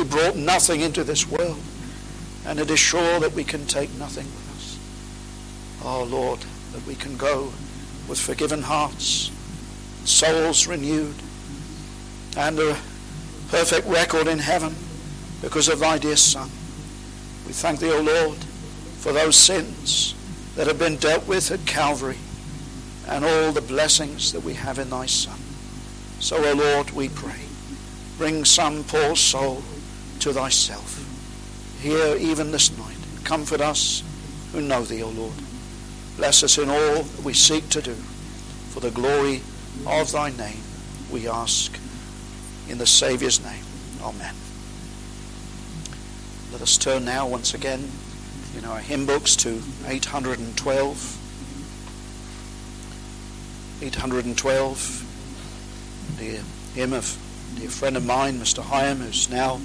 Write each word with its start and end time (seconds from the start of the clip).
We 0.00 0.06
brought 0.06 0.34
nothing 0.34 0.80
into 0.80 1.04
this 1.04 1.28
world, 1.28 1.60
and 2.46 2.58
it 2.58 2.70
is 2.70 2.78
sure 2.78 3.20
that 3.20 3.34
we 3.34 3.44
can 3.44 3.66
take 3.66 3.92
nothing 3.98 4.24
with 4.24 4.56
us. 4.56 4.78
Oh 5.84 6.04
Lord, 6.04 6.40
that 6.72 6.86
we 6.86 6.94
can 6.94 7.18
go 7.18 7.52
with 8.08 8.18
forgiven 8.18 8.62
hearts, 8.62 9.30
souls 10.06 10.66
renewed, 10.66 11.16
and 12.34 12.58
a 12.58 12.78
perfect 13.50 13.86
record 13.88 14.26
in 14.26 14.38
heaven 14.38 14.74
because 15.42 15.68
of 15.68 15.80
thy 15.80 15.98
dear 15.98 16.16
Son. 16.16 16.48
We 17.46 17.52
thank 17.52 17.80
thee, 17.80 17.92
O 17.92 18.00
Lord, 18.00 18.38
for 19.00 19.12
those 19.12 19.36
sins 19.36 20.14
that 20.56 20.66
have 20.66 20.78
been 20.78 20.96
dealt 20.96 21.28
with 21.28 21.50
at 21.50 21.66
Calvary 21.66 22.18
and 23.06 23.22
all 23.22 23.52
the 23.52 23.60
blessings 23.60 24.32
that 24.32 24.44
we 24.44 24.54
have 24.54 24.78
in 24.78 24.88
thy 24.88 25.04
Son. 25.04 25.38
So, 26.20 26.42
O 26.42 26.54
Lord, 26.54 26.92
we 26.92 27.10
pray, 27.10 27.42
bring 28.16 28.46
some 28.46 28.82
poor 28.84 29.14
soul 29.14 29.62
to 30.20 30.32
thyself. 30.32 31.06
Here, 31.80 32.16
even 32.16 32.52
this 32.52 32.76
night, 32.76 32.96
comfort 33.24 33.60
us 33.60 34.02
who 34.52 34.60
know 34.60 34.82
thee, 34.82 35.02
O 35.02 35.08
Lord. 35.08 35.34
Bless 36.16 36.42
us 36.42 36.58
in 36.58 36.68
all 36.68 37.02
that 37.02 37.24
we 37.24 37.32
seek 37.32 37.68
to 37.70 37.80
do 37.80 37.96
for 38.70 38.80
the 38.80 38.90
glory 38.90 39.42
of 39.86 40.12
thy 40.12 40.30
name, 40.30 40.62
we 41.10 41.26
ask 41.26 41.76
in 42.68 42.78
the 42.78 42.86
Saviour's 42.86 43.42
name. 43.42 43.64
Amen. 44.00 44.34
Let 46.52 46.62
us 46.62 46.78
turn 46.78 47.04
now 47.04 47.26
once 47.26 47.52
again 47.52 47.90
in 48.56 48.64
our 48.64 48.78
hymn 48.78 49.06
books 49.06 49.34
to 49.36 49.60
812. 49.86 51.16
812, 53.82 56.16
the 56.18 56.40
hymn 56.78 56.92
of 56.92 57.18
dear 57.56 57.70
friend 57.70 57.96
of 57.96 58.06
mine, 58.06 58.38
Mr. 58.38 58.62
Hyam, 58.62 58.98
who's 58.98 59.28
now, 59.30 59.58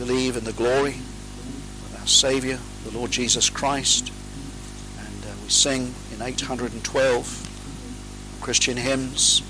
believe, 0.00 0.34
in 0.34 0.44
the 0.44 0.52
glory 0.54 0.94
of 0.94 1.96
our 2.00 2.06
Saviour, 2.06 2.58
the 2.84 2.96
Lord 2.96 3.10
Jesus 3.10 3.50
Christ. 3.50 4.10
And 4.98 5.24
uh, 5.26 5.28
we 5.42 5.50
sing 5.50 5.92
in 6.14 6.22
812 6.22 8.38
Christian 8.40 8.78
hymns, 8.78 9.42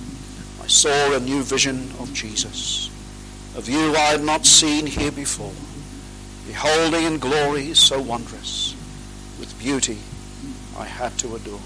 I 0.61 0.67
saw 0.67 1.15
a 1.15 1.21
new 1.21 1.45
vision 1.45 1.93
of 2.01 2.13
Jesus, 2.13 2.89
a 3.57 3.61
view 3.61 3.95
I 3.95 4.11
had 4.11 4.25
not 4.25 4.45
seen 4.45 4.87
here 4.87 5.13
before, 5.13 5.53
beholding 6.49 7.05
in 7.05 7.21
glory 7.21 7.73
so 7.75 8.03
wondrous, 8.03 8.75
with 9.39 9.57
beauty 9.61 9.99
I 10.77 10.87
had 10.87 11.17
to 11.19 11.37
adore. 11.37 11.61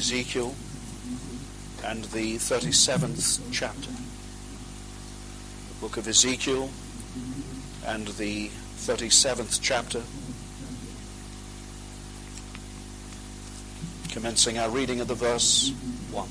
Ezekiel 0.00 0.54
and 1.84 2.04
the 2.04 2.36
37th 2.36 3.42
chapter. 3.52 3.90
The 3.90 5.74
book 5.78 5.98
of 5.98 6.08
Ezekiel 6.08 6.70
and 7.84 8.08
the 8.08 8.48
37th 8.78 9.58
chapter. 9.60 10.00
Commencing 14.10 14.56
our 14.56 14.70
reading 14.70 15.02
of 15.02 15.08
the 15.08 15.14
verse 15.14 15.70
1. 16.12 16.28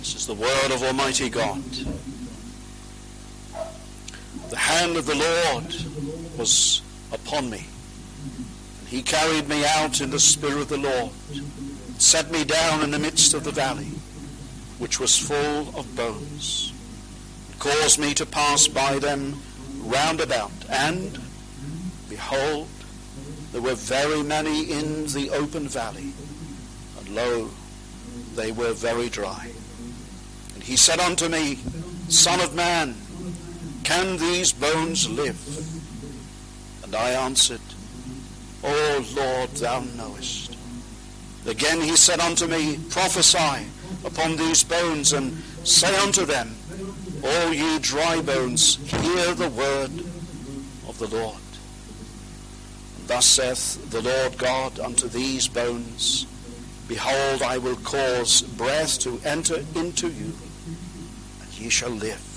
This 0.00 0.14
is 0.16 0.26
the 0.26 0.34
word 0.34 0.70
of 0.70 0.82
Almighty 0.82 1.30
God. 1.30 1.62
The 4.50 4.56
hand 4.56 4.96
of 4.96 5.06
the 5.06 5.14
Lord 5.14 5.74
was 6.38 6.82
upon 7.12 7.50
me, 7.50 7.66
and 8.80 8.88
he 8.88 9.02
carried 9.02 9.48
me 9.48 9.64
out 9.64 10.00
in 10.00 10.10
the 10.10 10.20
spirit 10.20 10.62
of 10.62 10.68
the 10.68 10.78
Lord, 10.78 11.12
set 11.98 12.30
me 12.30 12.44
down 12.44 12.82
in 12.82 12.90
the 12.90 12.98
midst 12.98 13.34
of 13.34 13.44
the 13.44 13.50
valley, 13.50 13.90
which 14.78 15.00
was 15.00 15.18
full 15.18 15.76
of 15.78 15.96
bones, 15.96 16.72
and 17.50 17.58
caused 17.58 17.98
me 17.98 18.14
to 18.14 18.26
pass 18.26 18.68
by 18.68 18.98
them 18.98 19.40
round 19.80 20.20
about, 20.20 20.52
and 20.68 21.18
behold, 22.08 22.68
there 23.52 23.62
were 23.62 23.74
very 23.74 24.22
many 24.22 24.70
in 24.70 25.06
the 25.06 25.30
open 25.30 25.68
valley, 25.68 26.12
and 26.98 27.08
lo, 27.08 27.50
they 28.34 28.52
were 28.52 28.72
very 28.72 29.08
dry. 29.08 29.50
And 30.54 30.62
he 30.62 30.76
said 30.76 31.00
unto 31.00 31.28
me, 31.28 31.58
Son 32.08 32.40
of 32.40 32.54
man, 32.54 32.96
can 33.84 34.16
these 34.16 34.52
bones 34.52 35.08
live? 35.08 35.38
And 36.82 36.96
I 36.96 37.10
answered, 37.10 37.60
O 38.64 39.06
Lord, 39.14 39.50
thou 39.50 39.80
knowest. 39.96 40.56
Again 41.46 41.80
he 41.82 41.94
said 41.94 42.18
unto 42.18 42.46
me, 42.46 42.78
Prophesy 42.88 43.66
upon 44.04 44.36
these 44.36 44.64
bones, 44.64 45.12
and 45.12 45.36
say 45.64 45.94
unto 45.98 46.24
them, 46.24 46.54
All 47.22 47.52
ye 47.52 47.78
dry 47.78 48.22
bones, 48.22 48.76
hear 48.90 49.34
the 49.34 49.50
word 49.50 49.92
of 50.88 50.98
the 50.98 51.08
Lord. 51.08 51.36
And 52.98 53.08
thus 53.08 53.26
saith 53.26 53.90
the 53.90 54.02
Lord 54.02 54.38
God 54.38 54.80
unto 54.80 55.08
these 55.08 55.46
bones, 55.46 56.26
Behold, 56.88 57.42
I 57.42 57.58
will 57.58 57.76
cause 57.76 58.42
breath 58.42 58.98
to 59.00 59.20
enter 59.24 59.62
into 59.74 60.08
you, 60.08 60.32
and 61.42 61.58
ye 61.58 61.68
shall 61.68 61.90
live. 61.90 62.33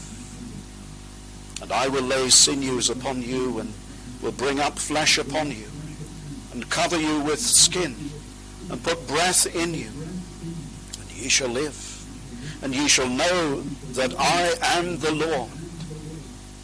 And 1.62 1.71
I 1.71 1.88
will 1.88 2.04
lay 2.04 2.30
sinews 2.30 2.89
upon 2.89 3.21
you, 3.21 3.59
and 3.59 3.74
will 4.21 4.31
bring 4.31 4.59
up 4.59 4.77
flesh 4.77 5.18
upon 5.18 5.51
you, 5.51 5.68
and 6.51 6.69
cover 6.69 7.00
you 7.00 7.21
with 7.21 7.39
skin, 7.39 7.95
and 8.69 8.83
put 8.83 9.07
breath 9.07 9.45
in 9.56 9.74
you, 9.74 9.89
and 11.00 11.12
ye 11.12 11.30
shall 11.30 11.50
live. 11.50 11.83
And 12.62 12.74
ye 12.74 12.88
shall 12.88 13.09
know 13.09 13.62
that 13.94 14.15
I 14.18 14.54
am 14.62 14.98
the 15.00 15.12
Lord. 15.12 15.51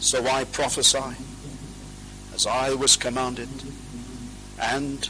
So 0.00 0.26
I 0.26 0.44
prophesy, 0.44 1.16
as 2.34 2.46
I 2.46 2.74
was 2.74 2.96
commanded. 2.96 3.48
And 4.60 5.08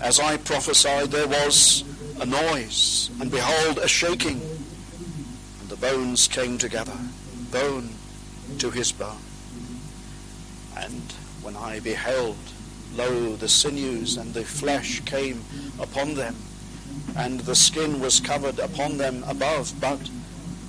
as 0.00 0.18
I 0.20 0.36
prophesied, 0.38 1.10
there 1.10 1.28
was 1.28 1.84
a 2.20 2.26
noise, 2.26 3.10
and 3.20 3.30
behold, 3.30 3.78
a 3.78 3.88
shaking 3.88 4.40
and 5.60 5.68
the 5.68 5.76
bones 5.76 6.28
came 6.28 6.58
together, 6.58 6.96
bone 7.50 7.90
to 8.58 8.70
his 8.70 8.92
bone. 8.92 9.16
And 10.76 11.12
when 11.42 11.56
I 11.56 11.80
beheld, 11.80 12.36
lo, 12.94 13.36
the 13.36 13.48
sinews 13.48 14.16
and 14.16 14.34
the 14.34 14.44
flesh 14.44 15.00
came 15.00 15.44
upon 15.78 16.14
them, 16.14 16.36
and 17.16 17.40
the 17.40 17.54
skin 17.54 18.00
was 18.00 18.20
covered 18.20 18.58
upon 18.58 18.98
them 18.98 19.24
above, 19.26 19.72
but 19.80 20.10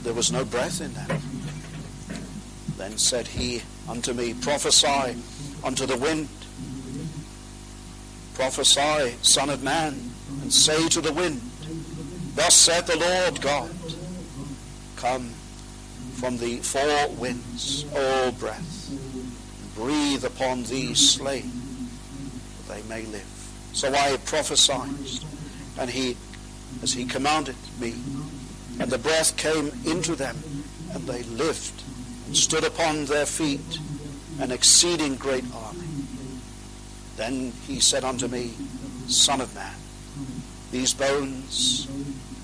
there 0.03 0.13
was 0.13 0.31
no 0.31 0.45
breath 0.45 0.81
in 0.81 0.93
them. 0.93 1.21
Then 2.77 2.97
said 2.97 3.27
he 3.27 3.63
unto 3.89 4.13
me, 4.13 4.33
Prophesy 4.33 5.15
unto 5.63 5.85
the 5.85 5.97
wind. 5.97 6.29
Prophesy, 8.35 9.15
Son 9.23 9.49
of 9.49 9.63
Man, 9.63 10.11
and 10.41 10.53
say 10.53 10.87
to 10.89 11.01
the 11.01 11.11
wind, 11.11 11.41
Thus 12.35 12.55
saith 12.55 12.85
the 12.85 12.97
Lord 12.97 13.41
God, 13.41 13.71
Come 14.95 15.33
from 16.19 16.37
the 16.37 16.57
four 16.57 17.09
winds, 17.15 17.85
O 17.93 18.31
breath, 18.39 18.89
breathe 19.75 20.25
upon 20.25 20.63
these 20.63 21.11
slain, 21.11 21.51
that 22.57 22.75
they 22.75 22.89
may 22.89 23.05
live. 23.05 23.49
So 23.73 23.93
I 23.93 24.17
prophesied, 24.25 24.89
and 25.79 25.89
he, 25.89 26.17
as 26.81 26.93
he 26.93 27.05
commanded 27.05 27.55
me, 27.79 27.93
and 28.79 28.89
the 28.89 28.97
breath 28.97 29.37
came 29.37 29.71
into 29.85 30.15
them, 30.15 30.35
and 30.91 31.03
they 31.03 31.21
lived, 31.23 31.83
and 32.25 32.35
stood 32.35 32.63
upon 32.63 33.05
their 33.05 33.27
feet, 33.27 33.79
an 34.39 34.51
exceeding 34.51 35.17
great 35.17 35.45
army. 35.53 35.87
Then 37.15 37.51
he 37.67 37.79
said 37.79 38.03
unto 38.03 38.27
me, 38.27 38.53
Son 39.07 39.39
of 39.39 39.53
man, 39.53 39.75
these 40.71 40.95
bones 40.95 41.87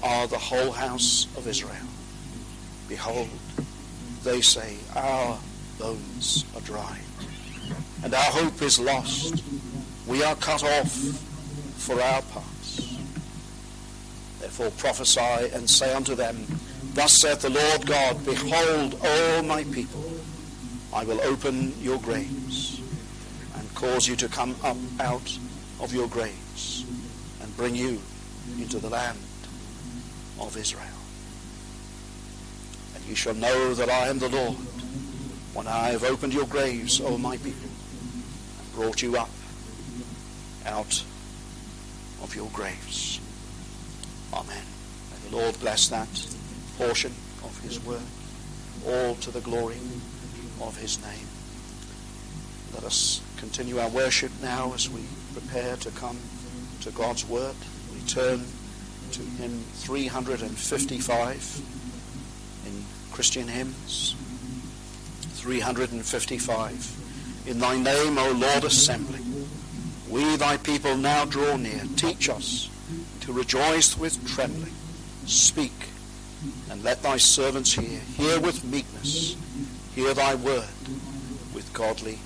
are 0.04 0.28
the 0.28 0.38
whole 0.38 0.72
house 0.72 1.26
of 1.36 1.48
Israel. 1.48 1.88
Behold, 2.88 3.30
they 4.24 4.42
say, 4.42 4.78
Our 4.96 5.38
bones 5.78 6.46
are 6.56 6.62
dry, 6.62 7.00
and 8.04 8.14
our 8.14 8.32
hope 8.32 8.62
is 8.62 8.80
lost. 8.80 9.44
We 10.08 10.24
are 10.24 10.36
cut 10.36 10.64
off 10.64 10.92
for 10.92 12.02
our 12.02 12.22
parts. 12.24 12.98
Therefore 14.40 14.72
prophesy 14.72 15.50
and 15.54 15.70
say 15.70 15.94
unto 15.94 16.16
them, 16.16 16.46
Thus 16.94 17.14
saith 17.14 17.42
the 17.42 17.50
Lord 17.50 17.86
God, 17.86 18.24
Behold, 18.26 19.00
all 19.04 19.44
my 19.44 19.64
people, 19.66 20.04
I 20.94 21.04
will 21.04 21.22
open 21.22 21.74
your 21.82 22.00
graves 22.00 22.82
and 23.58 23.76
cause 23.76 24.08
you 24.08 24.16
to 24.18 24.28
come 24.28 24.56
up 24.64 24.78
out 25.00 25.38
of 25.80 25.94
your 25.94 26.08
graves 26.08 26.86
and 27.42 27.56
bring 27.58 27.76
you 27.76 28.02
into 28.60 28.80
the 28.80 28.90
land 28.90 29.18
of 30.40 30.56
Israel. 30.58 31.03
You 33.14 33.18
shall 33.18 33.36
know 33.36 33.76
that 33.76 33.90
I 33.90 34.08
am 34.08 34.18
the 34.18 34.28
Lord 34.28 34.56
when 35.54 35.68
I 35.68 35.90
have 35.90 36.04
opened 36.04 36.34
your 36.34 36.48
graves, 36.48 37.00
O 37.00 37.16
my 37.16 37.38
people, 37.38 37.70
and 38.60 38.74
brought 38.74 39.04
you 39.04 39.18
up 39.18 39.30
out 40.66 41.04
of 42.24 42.36
your 42.36 42.50
graves. 42.50 43.20
Amen. 44.34 44.64
May 45.12 45.30
the 45.30 45.36
Lord 45.38 45.60
bless 45.60 45.90
that 45.90 46.08
portion 46.80 47.14
of 47.44 47.56
his 47.60 47.80
word, 47.86 48.02
all 48.88 49.14
to 49.14 49.30
the 49.30 49.42
glory 49.42 49.78
of 50.60 50.76
his 50.82 51.00
name. 51.06 51.28
Let 52.74 52.84
us 52.84 53.22
continue 53.38 53.78
our 53.78 53.90
worship 53.90 54.32
now 54.42 54.74
as 54.74 54.90
we 54.90 55.04
prepare 55.34 55.76
to 55.76 55.92
come 55.92 56.18
to 56.82 56.90
God's 56.90 57.30
word. 57.30 57.56
We 57.94 58.00
turn 58.08 58.44
to 59.12 59.22
hymn 59.22 59.64
355 59.74 61.62
in 61.62 61.83
Christian 63.14 63.48
hymns. 63.48 64.16
355. 65.36 67.44
In 67.46 67.60
thy 67.60 67.78
name, 67.78 68.18
O 68.18 68.32
Lord, 68.32 68.64
assembling, 68.64 69.48
we 70.10 70.36
thy 70.36 70.58
people 70.58 70.98
now 70.98 71.26
draw 71.26 71.56
near. 71.56 71.84
Teach 71.96 72.28
us 72.28 72.72
to 73.22 73.32
rejoice 73.32 73.96
with 73.96 74.28
trembling. 74.28 74.74
Speak, 75.28 75.90
and 76.72 76.84
let 76.84 77.04
thy 77.04 77.18
servants 77.18 77.74
hear. 77.74 78.00
Hear 78.00 78.40
with 78.40 78.66
meekness. 78.66 79.36
Hear 79.94 80.16
thy 80.16 80.34
word 80.34 80.66
with 81.54 81.70
godly 81.72 82.18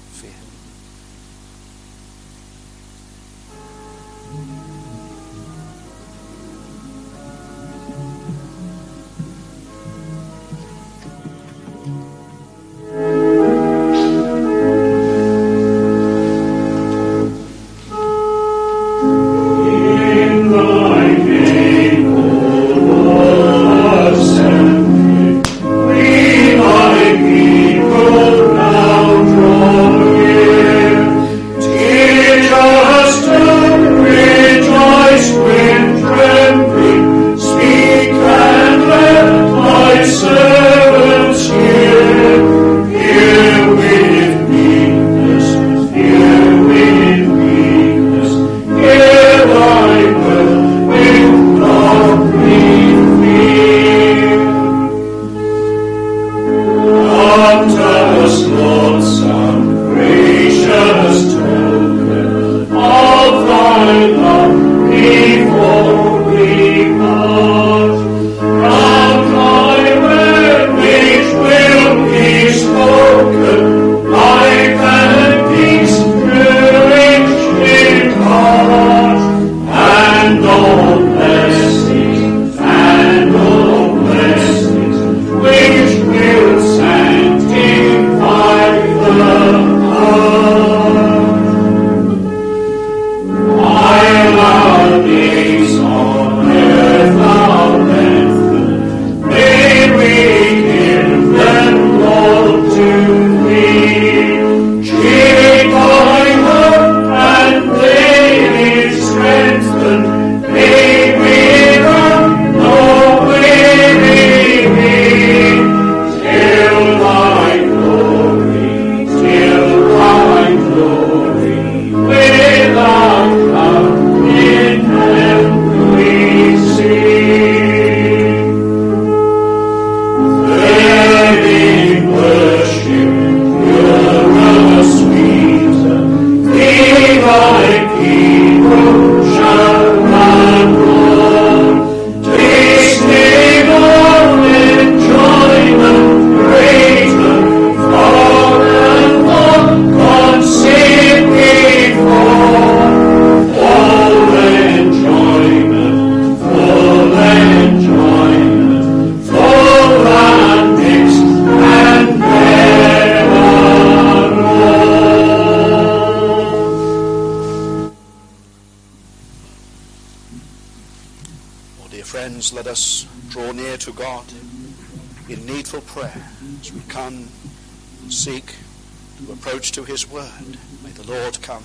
approach 179.31 179.71
to 179.74 179.83
his 179.83 180.09
word. 180.09 180.57
May 180.83 180.91
the 180.91 181.09
Lord 181.12 181.41
come 181.41 181.63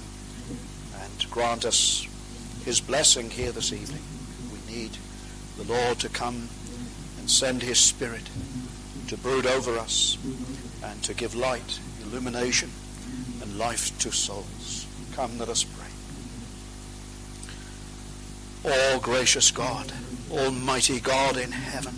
and 1.01 1.31
grant 1.31 1.65
us 1.65 2.07
his 2.65 2.81
blessing 2.81 3.31
here 3.31 3.53
this 3.53 3.73
evening. 3.73 4.03
We 4.53 4.75
need 4.75 4.97
the 5.59 5.65
Lord 5.65 5.99
to 6.01 6.09
come 6.09 6.49
and 7.19 7.31
send 7.31 7.63
his 7.63 7.79
spirit 7.79 8.29
to 9.09 9.17
brood 9.17 9.47
over 9.47 9.79
us 9.79 10.17
and 10.83 11.03
to 11.05 11.15
give 11.15 11.35
light, 11.35 11.79
illumination, 12.03 12.71
and 13.43 13.59
life 13.59 13.97
to 13.99 14.11
souls. 14.11 14.87
Come, 15.15 15.39
let 15.39 15.49
us 15.49 15.65
pray. 15.65 15.87
All 18.73 19.01
gracious 19.01 19.51
God, 19.51 19.93
Almighty 20.31 21.01
God 21.01 21.37
in 21.37 21.51
heaven, 21.53 21.95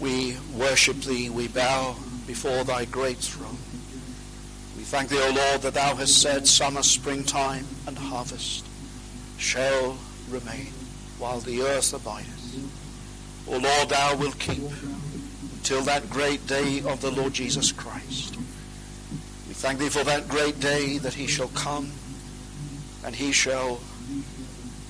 we 0.00 0.36
worship 0.54 0.96
thee, 0.96 1.30
we 1.30 1.48
bow 1.48 1.96
before 2.26 2.64
thy 2.64 2.84
great 2.84 3.18
throne. 3.18 3.58
Thank 4.94 5.08
thee, 5.08 5.18
O 5.20 5.32
Lord, 5.32 5.62
that 5.62 5.74
thou 5.74 5.96
hast 5.96 6.22
said 6.22 6.46
summer, 6.46 6.84
springtime, 6.84 7.66
and 7.88 7.98
harvest 7.98 8.64
shall 9.36 9.98
remain 10.30 10.72
while 11.18 11.40
the 11.40 11.62
earth 11.62 11.92
abideth. 11.92 13.48
O 13.48 13.58
Lord, 13.58 13.88
thou 13.88 14.14
wilt 14.16 14.38
keep 14.38 14.62
until 15.56 15.82
that 15.82 16.08
great 16.10 16.46
day 16.46 16.80
of 16.86 17.00
the 17.00 17.10
Lord 17.10 17.32
Jesus 17.32 17.72
Christ. 17.72 18.36
We 19.48 19.54
thank 19.54 19.80
thee 19.80 19.88
for 19.88 20.04
that 20.04 20.28
great 20.28 20.60
day 20.60 20.98
that 20.98 21.14
he 21.14 21.26
shall 21.26 21.48
come 21.48 21.90
and 23.04 23.16
he 23.16 23.32
shall 23.32 23.80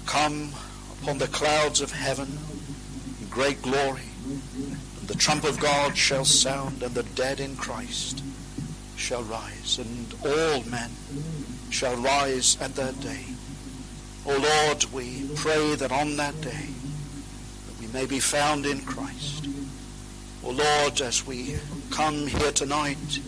come 0.05 0.53
upon 1.01 1.17
the 1.17 1.29
clouds 1.29 1.81
of 1.81 1.93
heaven 1.93 2.41
in 3.23 3.29
great 3.29 3.63
glory. 3.63 4.11
And 5.01 5.09
the 5.09 5.15
trump 5.15 5.45
of 5.45 5.59
God 5.59 5.97
shall 5.97 6.27
sound, 6.27 6.83
and 6.83 6.95
the 6.95 7.05
dead 7.05 7.41
in 7.41 7.57
Christ 7.57 8.23
shall 8.97 9.23
rise, 9.23 9.79
and 9.79 10.15
all 10.25 10.63
men 10.65 10.91
shall 11.71 11.97
rise 11.97 12.57
at 12.61 12.75
that 12.77 12.99
day. 13.01 13.25
O 14.27 14.37
Lord, 14.37 14.85
we 14.93 15.29
pray 15.35 15.75
that 15.75 15.93
on 15.93 16.17
that 16.17 16.41
day 16.41 16.69
that 17.67 17.81
we 17.81 17.87
may 17.89 18.07
be 18.07 18.21
found 18.21 18.65
in 18.65 18.81
Christ. 18.81 19.47
O 20.43 20.51
Lord, 20.51 21.01
as 21.01 21.27
we 21.27 21.57
come 21.91 22.27
here 22.27 22.53
tonight, 22.53 23.21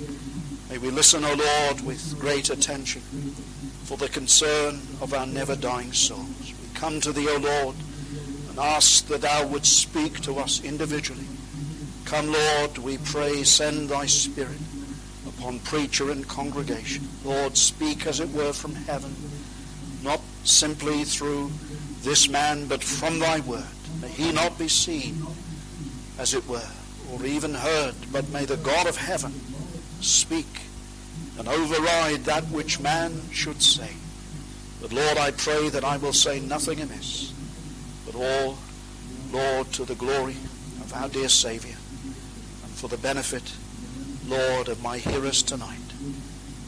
may 0.70 0.78
we 0.78 0.90
listen, 0.90 1.24
O 1.24 1.34
Lord, 1.34 1.80
with 1.80 2.18
great 2.18 2.50
attention 2.50 3.02
for 3.84 3.96
the 3.96 4.08
concern 4.08 4.80
of 5.00 5.12
our 5.14 5.26
never-dying 5.26 5.92
souls. 5.92 6.52
We 6.60 6.74
come 6.74 7.00
to 7.02 7.12
thee, 7.12 7.28
O 7.28 7.36
Lord, 7.36 7.76
and 8.48 8.58
ask 8.58 9.06
that 9.08 9.22
thou 9.22 9.46
wouldst 9.46 9.78
speak 9.78 10.20
to 10.22 10.38
us 10.38 10.62
individually. 10.64 11.26
Come, 12.04 12.32
Lord, 12.32 12.78
we 12.78 12.98
pray, 12.98 13.44
send 13.44 13.88
thy 13.88 14.06
Spirit 14.06 14.58
upon 15.46 15.60
preacher 15.60 16.10
and 16.10 16.26
congregation. 16.26 17.08
Lord, 17.24 17.56
speak 17.56 18.04
as 18.08 18.18
it 18.18 18.28
were 18.30 18.52
from 18.52 18.74
heaven, 18.74 19.14
not 20.02 20.20
simply 20.42 21.04
through 21.04 21.52
this 22.02 22.28
man, 22.28 22.66
but 22.66 22.82
from 22.82 23.20
thy 23.20 23.38
word. 23.38 23.62
May 24.02 24.08
he 24.08 24.32
not 24.32 24.58
be 24.58 24.66
seen, 24.66 25.24
as 26.18 26.34
it 26.34 26.48
were, 26.48 26.68
or 27.12 27.24
even 27.24 27.54
heard, 27.54 27.94
but 28.10 28.28
may 28.30 28.44
the 28.44 28.56
God 28.56 28.88
of 28.88 28.96
heaven 28.96 29.32
speak 30.00 30.62
and 31.38 31.46
override 31.46 32.24
that 32.24 32.42
which 32.48 32.80
man 32.80 33.20
should 33.30 33.62
say. 33.62 33.90
But 34.82 34.92
Lord, 34.92 35.16
I 35.16 35.30
pray 35.30 35.68
that 35.68 35.84
I 35.84 35.96
will 35.96 36.12
say 36.12 36.40
nothing 36.40 36.80
amiss, 36.80 37.32
but 38.04 38.16
all, 38.16 38.58
Lord, 39.30 39.72
to 39.74 39.84
the 39.84 39.94
glory 39.94 40.38
of 40.80 40.92
our 40.92 41.08
dear 41.08 41.28
Savior 41.28 41.76
and 42.64 42.72
for 42.72 42.88
the 42.88 42.98
benefit, 42.98 43.44
Lord, 44.26 44.68
of 44.68 44.82
my 44.82 44.98
hearers 44.98 45.42
tonight. 45.42 45.78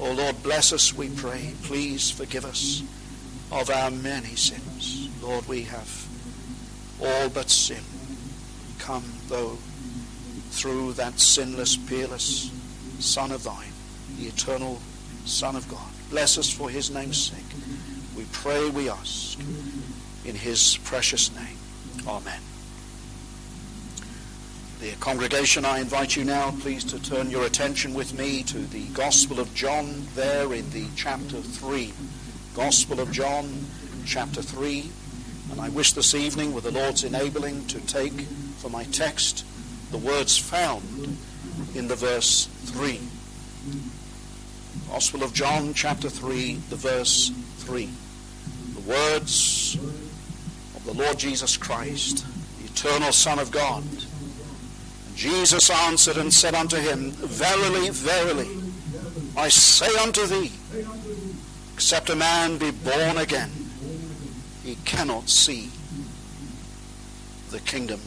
Oh 0.01 0.13
Lord, 0.13 0.43
bless 0.43 0.73
us, 0.73 0.95
we 0.95 1.11
pray. 1.11 1.53
Please 1.65 2.11
forgive 2.11 2.45
us 2.45 2.83
of 3.51 3.71
our 3.71 3.91
many 3.91 4.37
sins. 4.37 5.09
Lord, 5.23 5.47
we 5.49 5.63
have 5.63 6.07
all 7.03 7.29
but 7.29 7.51
sinned. 7.51 7.85
Come, 8.79 9.05
though, 9.29 9.59
through 10.51 10.95
that 10.95 11.19
sinless, 11.21 11.77
peerless 11.77 12.51
Son 12.99 13.33
of 13.33 13.45
thine 13.45 13.73
the 14.19 14.27
eternal 14.27 14.81
Son 15.25 15.57
of 15.57 15.69
God. 15.69 15.89
Bless 16.11 16.39
us 16.39 16.51
for 16.51 16.71
his 16.71 16.91
name's 16.91 17.31
sake. 17.31 17.45
We 18.17 18.25
pray, 18.33 18.69
we 18.71 18.89
ask, 18.89 19.39
in 20.25 20.35
his 20.35 20.79
precious 20.85 21.35
name. 21.35 21.57
Amen. 22.07 22.41
Dear 24.81 24.95
congregation, 25.01 25.65
I 25.65 25.81
invite 25.81 26.15
you 26.15 26.25
now, 26.25 26.53
please, 26.61 26.85
to 26.85 27.03
turn 27.03 27.31
your 27.31 27.45
attention 27.45 27.95
with 27.95 28.17
me 28.17 28.45
to 28.45 28.59
the 28.59 28.87
Gospel 28.91 29.41
of 29.41 29.53
John, 29.53 30.07
there 30.15 30.53
in 30.55 30.71
the 30.71 30.87
chapter 30.95 31.39
3. 31.39 31.93
Gospel 32.55 33.01
of 33.01 33.11
John, 33.11 33.67
chapter 34.07 34.41
3. 34.41 34.89
And 35.51 35.61
I 35.61 35.69
wish 35.71 35.95
this 35.95 36.15
evening, 36.15 36.55
with 36.55 36.63
the 36.63 36.71
Lord's 36.71 37.03
enabling, 37.03 37.67
to 37.67 37.81
take 37.89 38.13
for 38.59 38.71
my 38.71 38.85
text 38.85 39.45
the 39.91 39.99
words 39.99 40.39
found 40.39 41.19
in 41.75 41.89
the 41.89 41.97
verse 41.97 42.47
3. 42.67 43.01
Gospel 44.91 45.25
of 45.25 45.35
John, 45.35 45.75
chapter 45.75 46.09
3, 46.09 46.55
the 46.71 46.77
verse 46.77 47.33
3. 47.57 47.91
The 48.75 48.89
words 48.89 49.77
of 50.77 50.85
the 50.85 50.95
Lord 50.95 51.19
Jesus 51.19 51.57
Christ, 51.57 52.25
the 52.61 52.67
eternal 52.71 53.11
Son 53.11 53.41
of 53.41 53.51
God. 53.51 53.83
Jesus 55.19 55.69
answered 55.69 56.17
and 56.17 56.33
said 56.33 56.55
unto 56.55 56.77
him, 56.77 57.11
Verily, 57.11 57.91
verily, 57.91 58.49
I 59.37 59.49
say 59.49 59.93
unto 60.01 60.25
thee, 60.27 60.53
except 61.75 62.09
a 62.11 62.15
man 62.15 62.57
be 62.57 62.71
born 62.71 63.17
again, 63.17 63.51
he 64.63 64.77
cannot 64.85 65.29
see 65.29 65.71
the 67.51 67.59
kingdom 67.59 67.99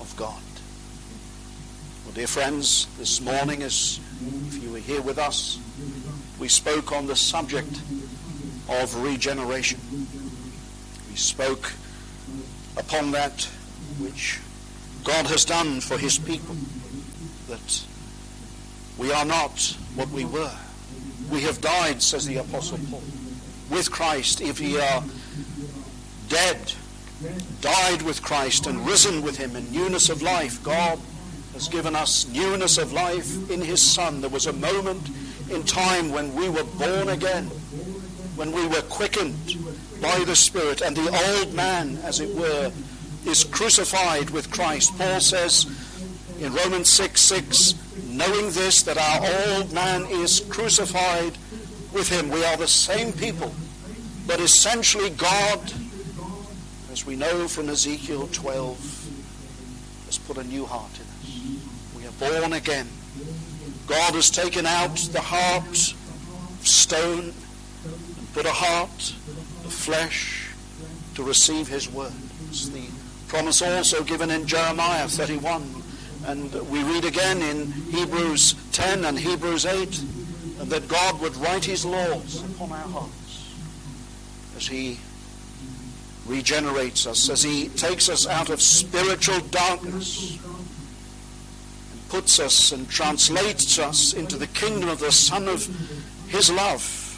of 0.00 0.14
God. 0.16 0.40
Well, 2.04 2.14
dear 2.14 2.28
friends, 2.28 2.86
this 2.96 3.20
morning 3.20 3.64
as 3.64 3.98
if 4.46 4.62
you 4.62 4.70
were 4.70 4.78
here 4.78 5.02
with 5.02 5.18
us, 5.18 5.58
we 6.38 6.46
spoke 6.46 6.92
on 6.92 7.08
the 7.08 7.16
subject 7.16 7.80
of 8.68 8.94
regeneration. 9.02 9.80
We 11.10 11.16
spoke 11.16 11.72
upon 12.76 13.10
that 13.10 13.42
which 13.98 14.38
God 15.04 15.26
has 15.26 15.44
done 15.44 15.80
for 15.80 15.98
his 15.98 16.18
people, 16.18 16.56
that 17.48 17.84
we 18.98 19.12
are 19.12 19.24
not 19.24 19.76
what 19.94 20.08
we 20.10 20.24
were. 20.24 20.52
We 21.30 21.40
have 21.42 21.60
died, 21.60 22.02
says 22.02 22.26
the 22.26 22.38
Apostle 22.38 22.78
Paul, 22.90 23.02
with 23.70 23.90
Christ. 23.90 24.40
If 24.40 24.60
ye 24.60 24.78
are 24.78 25.02
dead, 26.28 26.74
died 27.60 28.02
with 28.02 28.22
Christ, 28.22 28.66
and 28.66 28.86
risen 28.86 29.22
with 29.22 29.36
him 29.36 29.56
in 29.56 29.70
newness 29.72 30.08
of 30.08 30.22
life, 30.22 30.62
God 30.62 30.98
has 31.54 31.68
given 31.68 31.96
us 31.96 32.28
newness 32.28 32.78
of 32.78 32.92
life 32.92 33.50
in 33.50 33.60
his 33.60 33.80
Son. 33.80 34.20
There 34.20 34.30
was 34.30 34.46
a 34.46 34.52
moment 34.52 35.08
in 35.50 35.62
time 35.64 36.10
when 36.10 36.34
we 36.34 36.48
were 36.48 36.64
born 36.64 37.08
again, 37.08 37.46
when 38.36 38.52
we 38.52 38.66
were 38.66 38.82
quickened 38.82 39.56
by 40.00 40.24
the 40.24 40.36
Spirit, 40.36 40.80
and 40.80 40.96
the 40.96 41.38
old 41.38 41.54
man, 41.54 41.98
as 42.04 42.20
it 42.20 42.34
were, 42.34 42.70
is 43.26 43.44
crucified 43.44 44.30
with 44.30 44.50
Christ. 44.50 44.96
Paul 44.96 45.20
says 45.20 45.66
in 46.40 46.52
Romans 46.54 46.88
6 46.88 47.20
6, 47.20 47.74
knowing 48.08 48.50
this, 48.50 48.82
that 48.82 48.98
our 48.98 49.56
old 49.56 49.72
man 49.72 50.06
is 50.06 50.40
crucified 50.48 51.36
with 51.92 52.08
him. 52.08 52.30
We 52.30 52.44
are 52.44 52.56
the 52.56 52.68
same 52.68 53.12
people, 53.12 53.54
but 54.26 54.40
essentially 54.40 55.10
God, 55.10 55.72
as 56.92 57.04
we 57.06 57.16
know 57.16 57.46
from 57.48 57.68
Ezekiel 57.68 58.28
12, 58.32 59.00
has 60.06 60.18
put 60.18 60.38
a 60.38 60.44
new 60.44 60.64
heart 60.64 60.90
in 60.96 61.02
us. 61.02 61.96
We 61.96 62.06
are 62.06 62.40
born 62.40 62.52
again. 62.52 62.88
God 63.86 64.14
has 64.14 64.30
taken 64.30 64.66
out 64.66 64.96
the 64.96 65.20
heart 65.20 65.66
of 65.66 66.66
stone 66.66 67.32
and 67.84 68.34
put 68.34 68.46
a 68.46 68.52
heart 68.52 69.14
of 69.64 69.72
flesh 69.72 70.50
to 71.16 71.22
receive 71.22 71.68
his 71.68 71.88
word. 71.90 72.12
It's 72.48 72.68
the 72.68 72.88
promise 73.30 73.62
also 73.62 74.02
given 74.02 74.28
in 74.28 74.44
Jeremiah 74.44 75.06
31. 75.06 75.62
And 76.26 76.52
we 76.68 76.82
read 76.82 77.04
again 77.04 77.40
in 77.40 77.70
Hebrews 77.70 78.56
10 78.72 79.04
and 79.04 79.16
Hebrews 79.16 79.66
8 79.66 80.02
that 80.64 80.88
God 80.88 81.20
would 81.20 81.36
write 81.36 81.64
his 81.64 81.84
laws 81.84 82.42
upon 82.42 82.72
our 82.72 82.88
hearts 82.88 83.54
as 84.56 84.66
he 84.66 84.98
regenerates 86.26 87.06
us, 87.06 87.30
as 87.30 87.40
he 87.40 87.68
takes 87.68 88.08
us 88.08 88.26
out 88.26 88.50
of 88.50 88.60
spiritual 88.60 89.38
darkness 89.50 90.36
and 90.42 92.08
puts 92.08 92.40
us 92.40 92.72
and 92.72 92.90
translates 92.90 93.78
us 93.78 94.12
into 94.12 94.36
the 94.36 94.48
kingdom 94.48 94.88
of 94.88 94.98
the 94.98 95.12
Son 95.12 95.46
of 95.46 95.68
His 96.26 96.50
love, 96.50 97.16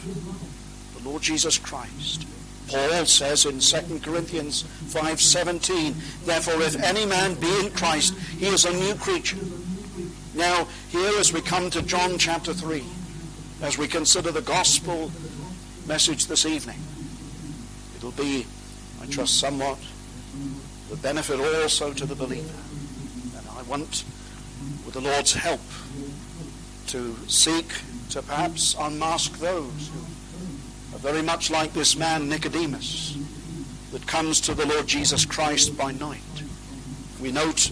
the 0.95 1.09
Lord 1.09 1.23
Jesus 1.23 1.57
Christ. 1.57 2.27
Paul 2.67 3.05
says 3.05 3.45
in 3.45 3.59
2 3.59 3.99
Corinthians 3.99 4.63
5:17, 4.85 5.95
therefore 6.25 6.61
if 6.61 6.81
any 6.81 7.05
man 7.05 7.35
be 7.35 7.59
in 7.59 7.71
Christ, 7.71 8.13
he 8.37 8.47
is 8.47 8.65
a 8.65 8.73
new 8.73 8.95
creature. 8.95 9.37
Now, 10.33 10.67
here 10.89 11.19
as 11.19 11.31
we 11.31 11.41
come 11.41 11.69
to 11.71 11.81
John 11.81 12.17
chapter 12.17 12.53
3, 12.53 12.83
as 13.61 13.77
we 13.77 13.87
consider 13.87 14.31
the 14.31 14.41
gospel 14.41 15.11
message 15.87 16.25
this 16.27 16.45
evening, 16.45 16.79
it'll 17.95 18.11
be, 18.11 18.45
I 19.01 19.05
trust, 19.05 19.39
somewhat 19.39 19.77
the 20.89 20.95
benefit 20.97 21.39
also 21.39 21.93
to 21.93 22.05
the 22.05 22.15
believer. 22.15 22.57
And 23.37 23.47
I 23.57 23.61
want, 23.63 24.03
with 24.85 24.93
the 24.93 25.01
Lord's 25.01 25.33
help, 25.33 25.61
to 26.87 27.15
seek 27.27 27.67
to 28.09 28.21
perhaps 28.21 28.75
unmask 28.79 29.37
those 29.39 29.89
who 29.93 30.05
very 31.03 31.21
much 31.21 31.51
like 31.51 31.73
this 31.73 31.97
man 31.97 32.29
Nicodemus 32.29 33.17
that 33.91 34.07
comes 34.07 34.39
to 34.39 34.53
the 34.53 34.65
Lord 34.65 34.87
Jesus 34.87 35.25
Christ 35.25 35.77
by 35.77 35.91
night. 35.91 36.21
We 37.21 37.29
note 37.29 37.71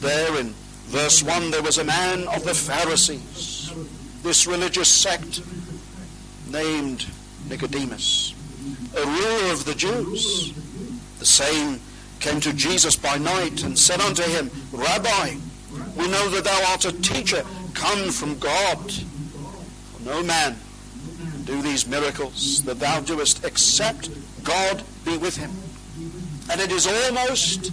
there 0.00 0.36
in 0.40 0.52
verse 0.88 1.22
1 1.22 1.52
there 1.52 1.62
was 1.62 1.78
a 1.78 1.84
man 1.84 2.26
of 2.26 2.42
the 2.42 2.54
Pharisees, 2.54 3.72
this 4.24 4.48
religious 4.48 4.88
sect 4.88 5.42
named 6.50 7.06
Nicodemus, 7.48 8.34
a 8.96 9.06
ruler 9.06 9.52
of 9.52 9.64
the 9.64 9.76
Jews. 9.76 10.52
The 11.20 11.24
same 11.24 11.78
came 12.18 12.40
to 12.40 12.52
Jesus 12.52 12.96
by 12.96 13.16
night 13.16 13.62
and 13.62 13.78
said 13.78 14.00
unto 14.00 14.24
him, 14.24 14.50
Rabbi, 14.72 15.36
we 15.96 16.08
know 16.08 16.28
that 16.30 16.42
thou 16.42 16.70
art 16.72 16.84
a 16.84 16.92
teacher 17.00 17.44
come 17.74 18.10
from 18.10 18.40
God. 18.40 18.92
No 20.04 20.20
man 20.24 20.56
can 21.42 21.56
do 21.56 21.62
these 21.62 21.86
miracles 21.86 22.62
that 22.64 22.78
thou 22.78 23.00
doest 23.00 23.44
except 23.44 24.10
God 24.44 24.82
be 25.04 25.16
with 25.16 25.36
him. 25.36 25.50
And 26.50 26.60
it 26.60 26.72
is 26.72 26.86
almost 26.86 27.72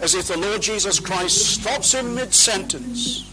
as 0.00 0.14
if 0.14 0.28
the 0.28 0.38
Lord 0.38 0.62
Jesus 0.62 1.00
Christ 1.00 1.60
stops 1.60 1.92
him 1.92 2.14
mid-sentence. 2.14 3.24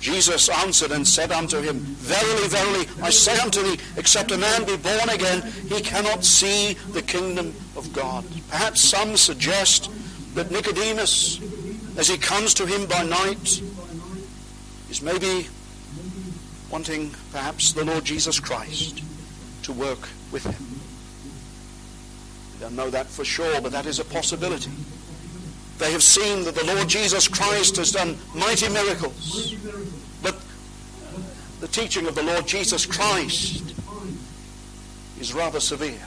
Jesus 0.00 0.48
answered 0.48 0.92
and 0.92 1.06
said 1.06 1.30
unto 1.30 1.60
him, 1.60 1.78
Verily, 1.78 2.48
verily, 2.48 2.86
I 3.02 3.10
say 3.10 3.38
unto 3.38 3.62
thee, 3.62 3.78
except 3.98 4.30
a 4.30 4.38
man 4.38 4.64
be 4.64 4.76
born 4.78 5.10
again, 5.10 5.42
he 5.68 5.80
cannot 5.82 6.24
see 6.24 6.74
the 6.92 7.02
kingdom 7.02 7.54
of 7.76 7.92
God. 7.92 8.24
Perhaps 8.48 8.80
some 8.80 9.16
suggest 9.18 9.90
that 10.34 10.50
Nicodemus, 10.50 11.38
as 11.98 12.08
he 12.08 12.16
comes 12.16 12.54
to 12.54 12.64
him 12.64 12.86
by 12.86 13.02
night, 13.02 13.60
is 14.88 15.02
maybe 15.02 15.46
wanting 16.70 17.10
perhaps 17.32 17.72
the 17.72 17.84
Lord 17.84 18.04
Jesus 18.04 18.38
Christ 18.38 19.02
to 19.62 19.72
work 19.72 20.08
with 20.30 20.44
him. 20.44 20.80
We 22.54 22.60
don't 22.60 22.76
know 22.76 22.90
that 22.90 23.06
for 23.06 23.24
sure, 23.24 23.60
but 23.60 23.72
that 23.72 23.86
is 23.86 23.98
a 23.98 24.04
possibility. 24.04 24.70
They 25.78 25.92
have 25.92 26.02
seen 26.02 26.44
that 26.44 26.54
the 26.54 26.64
Lord 26.64 26.88
Jesus 26.88 27.26
Christ 27.26 27.76
has 27.76 27.90
done 27.92 28.18
mighty 28.34 28.68
miracles. 28.68 29.54
But 30.22 30.36
the 31.60 31.68
teaching 31.68 32.06
of 32.06 32.14
the 32.14 32.22
Lord 32.22 32.46
Jesus 32.46 32.86
Christ 32.86 33.74
is 35.18 35.32
rather 35.32 35.58
severe. 35.58 36.00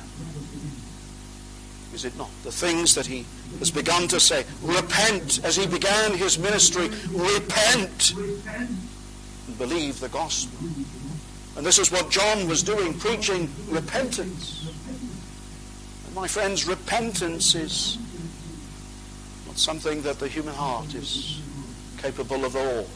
Is 1.93 2.05
it 2.05 2.17
not? 2.17 2.29
The 2.43 2.51
things 2.51 2.95
that 2.95 3.05
he 3.05 3.25
has 3.59 3.69
begun 3.69 4.07
to 4.07 4.19
say, 4.19 4.45
repent, 4.61 5.39
as 5.43 5.55
he 5.55 5.67
began 5.67 6.13
his 6.13 6.39
ministry, 6.39 6.89
repent 7.11 8.13
and 9.53 9.69
believe 9.69 9.99
the 9.99 10.09
gospel. 10.09 10.67
And 11.55 11.65
this 11.65 11.77
is 11.77 11.91
what 11.91 12.09
John 12.09 12.47
was 12.47 12.63
doing, 12.63 12.93
preaching 12.97 13.49
repentance. 13.69 14.71
And 16.05 16.15
my 16.15 16.27
friends, 16.27 16.65
repentance 16.65 17.53
is 17.53 17.97
not 19.45 19.57
something 19.57 20.01
that 20.01 20.19
the 20.19 20.27
human 20.27 20.53
heart 20.53 20.95
is 20.95 21.41
capable 21.97 22.45
of 22.45 22.55
all. 22.55 22.87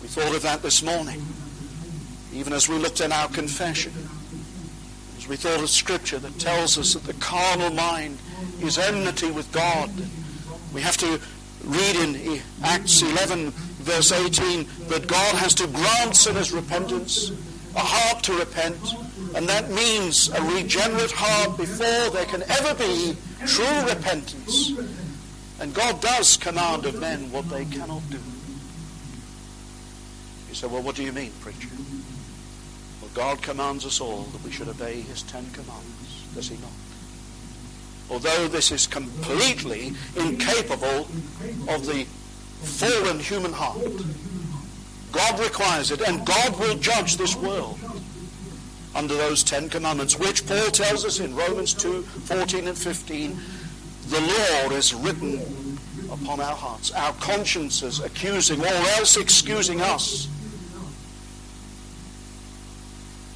We 0.00 0.08
thought 0.08 0.34
of 0.34 0.42
that 0.42 0.62
this 0.62 0.82
morning, 0.82 1.22
even 2.32 2.52
as 2.52 2.68
we 2.68 2.78
looked 2.78 3.00
in 3.00 3.12
our 3.12 3.28
confession. 3.28 3.92
As 5.18 5.28
we 5.28 5.36
thought 5.36 5.60
of 5.60 5.68
Scripture 5.68 6.18
that 6.18 6.38
tells 6.38 6.78
us 6.78 6.94
that 6.94 7.04
the 7.04 7.14
carnal 7.14 7.70
mind 7.70 8.18
is 8.60 8.78
enmity 8.78 9.30
with 9.30 9.50
God. 9.52 9.90
We 10.72 10.80
have 10.80 10.96
to 10.98 11.20
read 11.64 11.96
in 11.96 12.40
Acts 12.62 13.02
11, 13.02 13.52
verse 13.86 14.10
18, 14.10 14.66
that 14.88 15.06
God 15.06 15.34
has 15.36 15.54
to 15.54 15.66
grant 15.68 16.16
sinners 16.16 16.50
repentance, 16.50 17.30
a 17.76 17.78
heart 17.78 18.24
to 18.24 18.34
repent, 18.34 18.76
and 19.36 19.48
that 19.48 19.70
means 19.70 20.28
a 20.30 20.42
regenerate 20.42 21.12
heart 21.12 21.56
before 21.56 22.10
there 22.10 22.24
can 22.26 22.42
ever 22.50 22.74
be 22.74 23.16
true 23.46 23.80
repentance. 23.86 24.72
And 25.60 25.72
God 25.72 26.00
does 26.00 26.36
command 26.36 26.84
of 26.84 27.00
men 27.00 27.30
what 27.30 27.48
they 27.48 27.64
cannot 27.64 28.02
do. 28.10 28.18
You 30.48 30.54
say, 30.54 30.66
well, 30.66 30.82
what 30.82 30.96
do 30.96 31.04
you 31.04 31.12
mean, 31.12 31.30
preacher? 31.40 31.70
Well, 33.00 33.10
God 33.14 33.40
commands 33.40 33.86
us 33.86 34.00
all 34.00 34.24
that 34.24 34.42
we 34.42 34.50
should 34.50 34.68
obey 34.68 35.00
his 35.00 35.22
Ten 35.22 35.48
Commandments. 35.52 36.26
Does 36.34 36.48
he 36.48 36.56
not? 36.56 36.72
Although 38.10 38.48
this 38.48 38.70
is 38.72 38.86
completely 38.86 39.92
incapable 40.16 41.08
of 41.68 41.86
the 41.86 42.06
fallen 42.62 43.18
human 43.18 43.52
heart, 43.52 43.78
God 45.12 45.40
requires 45.40 45.90
it, 45.90 46.00
and 46.02 46.24
God 46.26 46.58
will 46.58 46.76
judge 46.76 47.16
this 47.16 47.36
world 47.36 47.78
under 48.94 49.14
those 49.14 49.42
Ten 49.42 49.68
Commandments, 49.68 50.18
which 50.18 50.46
Paul 50.46 50.70
tells 50.70 51.04
us 51.04 51.20
in 51.20 51.34
Romans 51.34 51.74
2, 51.74 52.02
14 52.02 52.68
and 52.68 52.76
15, 52.76 53.38
the 54.08 54.20
law 54.20 54.76
is 54.76 54.94
written 54.94 55.40
upon 56.10 56.40
our 56.40 56.54
hearts, 56.54 56.92
our 56.92 57.12
consciences 57.14 58.00
accusing 58.00 58.60
or 58.60 58.66
else 58.66 59.16
excusing 59.16 59.80
us 59.80 60.28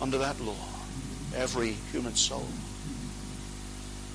under 0.01 0.19
that 0.19 0.41
law. 0.41 0.55
Every 1.37 1.73
human 1.93 2.15
soul 2.15 2.47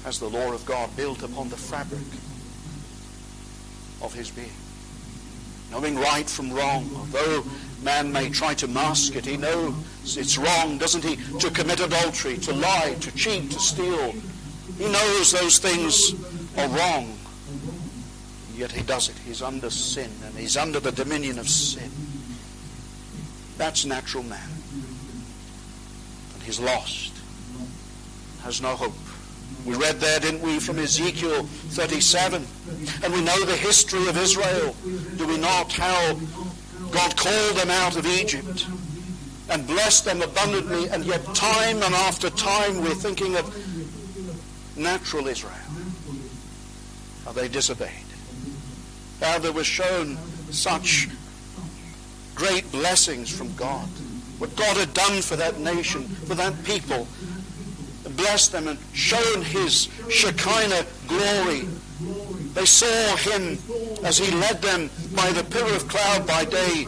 has 0.03 0.19
the 0.19 0.29
law 0.29 0.53
of 0.53 0.65
God 0.65 0.95
built 0.95 1.23
upon 1.23 1.49
the 1.49 1.57
fabric 1.57 2.01
of 4.01 4.13
his 4.13 4.31
being. 4.31 4.49
Knowing 5.71 5.97
right 5.97 6.29
from 6.29 6.51
wrong, 6.51 6.89
although 6.95 7.43
man 7.83 8.11
may 8.11 8.29
try 8.29 8.53
to 8.53 8.67
mask 8.67 9.15
it, 9.15 9.25
he 9.25 9.37
knows 9.37 9.73
it's 10.17 10.37
wrong, 10.37 10.77
doesn't 10.77 11.03
he? 11.03 11.15
To 11.39 11.49
commit 11.49 11.79
adultery, 11.79 12.37
to 12.37 12.53
lie, 12.53 12.95
to 13.01 13.11
cheat, 13.15 13.51
to 13.51 13.59
steal. 13.59 14.13
He 14.77 14.89
knows 14.89 15.31
those 15.31 15.57
things 15.57 16.13
are 16.57 16.67
wrong. 16.69 17.17
Yet 18.55 18.71
he 18.71 18.83
does 18.83 19.09
it. 19.09 19.17
He's 19.25 19.41
under 19.41 19.69
sin 19.69 20.11
and 20.25 20.35
he's 20.35 20.55
under 20.55 20.79
the 20.79 20.91
dominion 20.91 21.39
of 21.39 21.49
sin. 21.49 21.91
That's 23.57 23.85
natural 23.85 24.23
man. 24.23 24.49
And 26.33 26.43
he's 26.43 26.59
lost. 26.59 27.13
Has 28.43 28.61
no 28.61 28.75
hope. 28.75 28.93
We 29.65 29.75
read 29.75 29.99
there, 29.99 30.19
didn't 30.19 30.41
we, 30.41 30.59
from 30.59 30.77
Ezekiel 30.77 31.43
37. 31.43 32.45
And 33.03 33.13
we 33.13 33.21
know 33.21 33.45
the 33.45 33.55
history 33.55 34.07
of 34.07 34.17
Israel, 34.17 34.75
do 35.17 35.27
we 35.27 35.37
not? 35.37 35.71
How 35.73 36.13
God 36.91 37.17
called 37.17 37.57
them 37.57 37.71
out 37.71 37.97
of 37.97 38.05
Egypt 38.05 38.67
and 39.49 39.65
blessed 39.67 40.05
them 40.05 40.21
abundantly, 40.21 40.87
and 40.89 41.05
yet 41.05 41.23
time 41.35 41.81
and 41.83 41.93
after 41.95 42.29
time 42.29 42.81
we're 42.81 42.95
thinking 42.95 43.35
of 43.35 43.45
natural 44.77 45.27
Israel. 45.27 45.53
How 47.23 47.31
they 47.31 47.47
disobeyed. 47.47 47.89
How 49.21 49.39
there 49.39 49.51
was 49.51 49.65
shown 49.65 50.17
such 50.51 51.09
great 52.35 52.71
blessings 52.71 53.29
from 53.29 53.53
God. 53.55 53.87
What 54.37 54.55
God 54.55 54.77
had 54.77 54.93
done 54.93 55.21
for 55.21 55.35
that 55.37 55.59
nation, 55.59 56.03
for 56.03 56.35
that 56.35 56.63
people, 56.65 57.07
blessed 58.15 58.51
them 58.51 58.67
and 58.67 58.79
shown 58.93 59.43
his 59.43 59.89
Shekinah 60.09 60.85
glory. 61.07 61.67
They 62.53 62.65
saw 62.65 63.15
him 63.17 63.57
as 64.03 64.17
he 64.17 64.33
led 64.35 64.61
them 64.61 64.89
by 65.15 65.31
the 65.31 65.43
pillar 65.43 65.75
of 65.75 65.87
cloud 65.87 66.25
by 66.25 66.45
day 66.45 66.87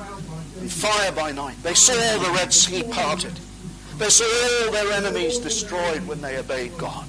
and 0.60 0.72
fire 0.72 1.12
by 1.12 1.32
night. 1.32 1.62
They 1.64 1.74
saw 1.74 2.18
the 2.18 2.32
Red 2.32 2.54
Sea 2.54 2.84
parted. 2.84 3.34
They 3.98 4.10
saw 4.10 4.26
all 4.26 4.72
their 4.72 4.92
enemies 4.94 5.40
destroyed 5.40 6.08
when 6.08 6.22
they 6.22 6.38
obeyed 6.38 6.78
God. 6.78 7.08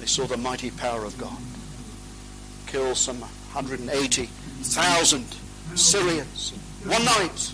They 0.00 0.06
saw 0.06 0.26
the 0.26 0.36
mighty 0.36 0.70
power 0.70 1.04
of 1.04 1.16
God 1.18 1.38
kill 2.66 2.94
some 2.94 3.20
180,000 3.20 5.24
Syrians 5.74 6.52
one 6.84 7.04
night 7.04 7.52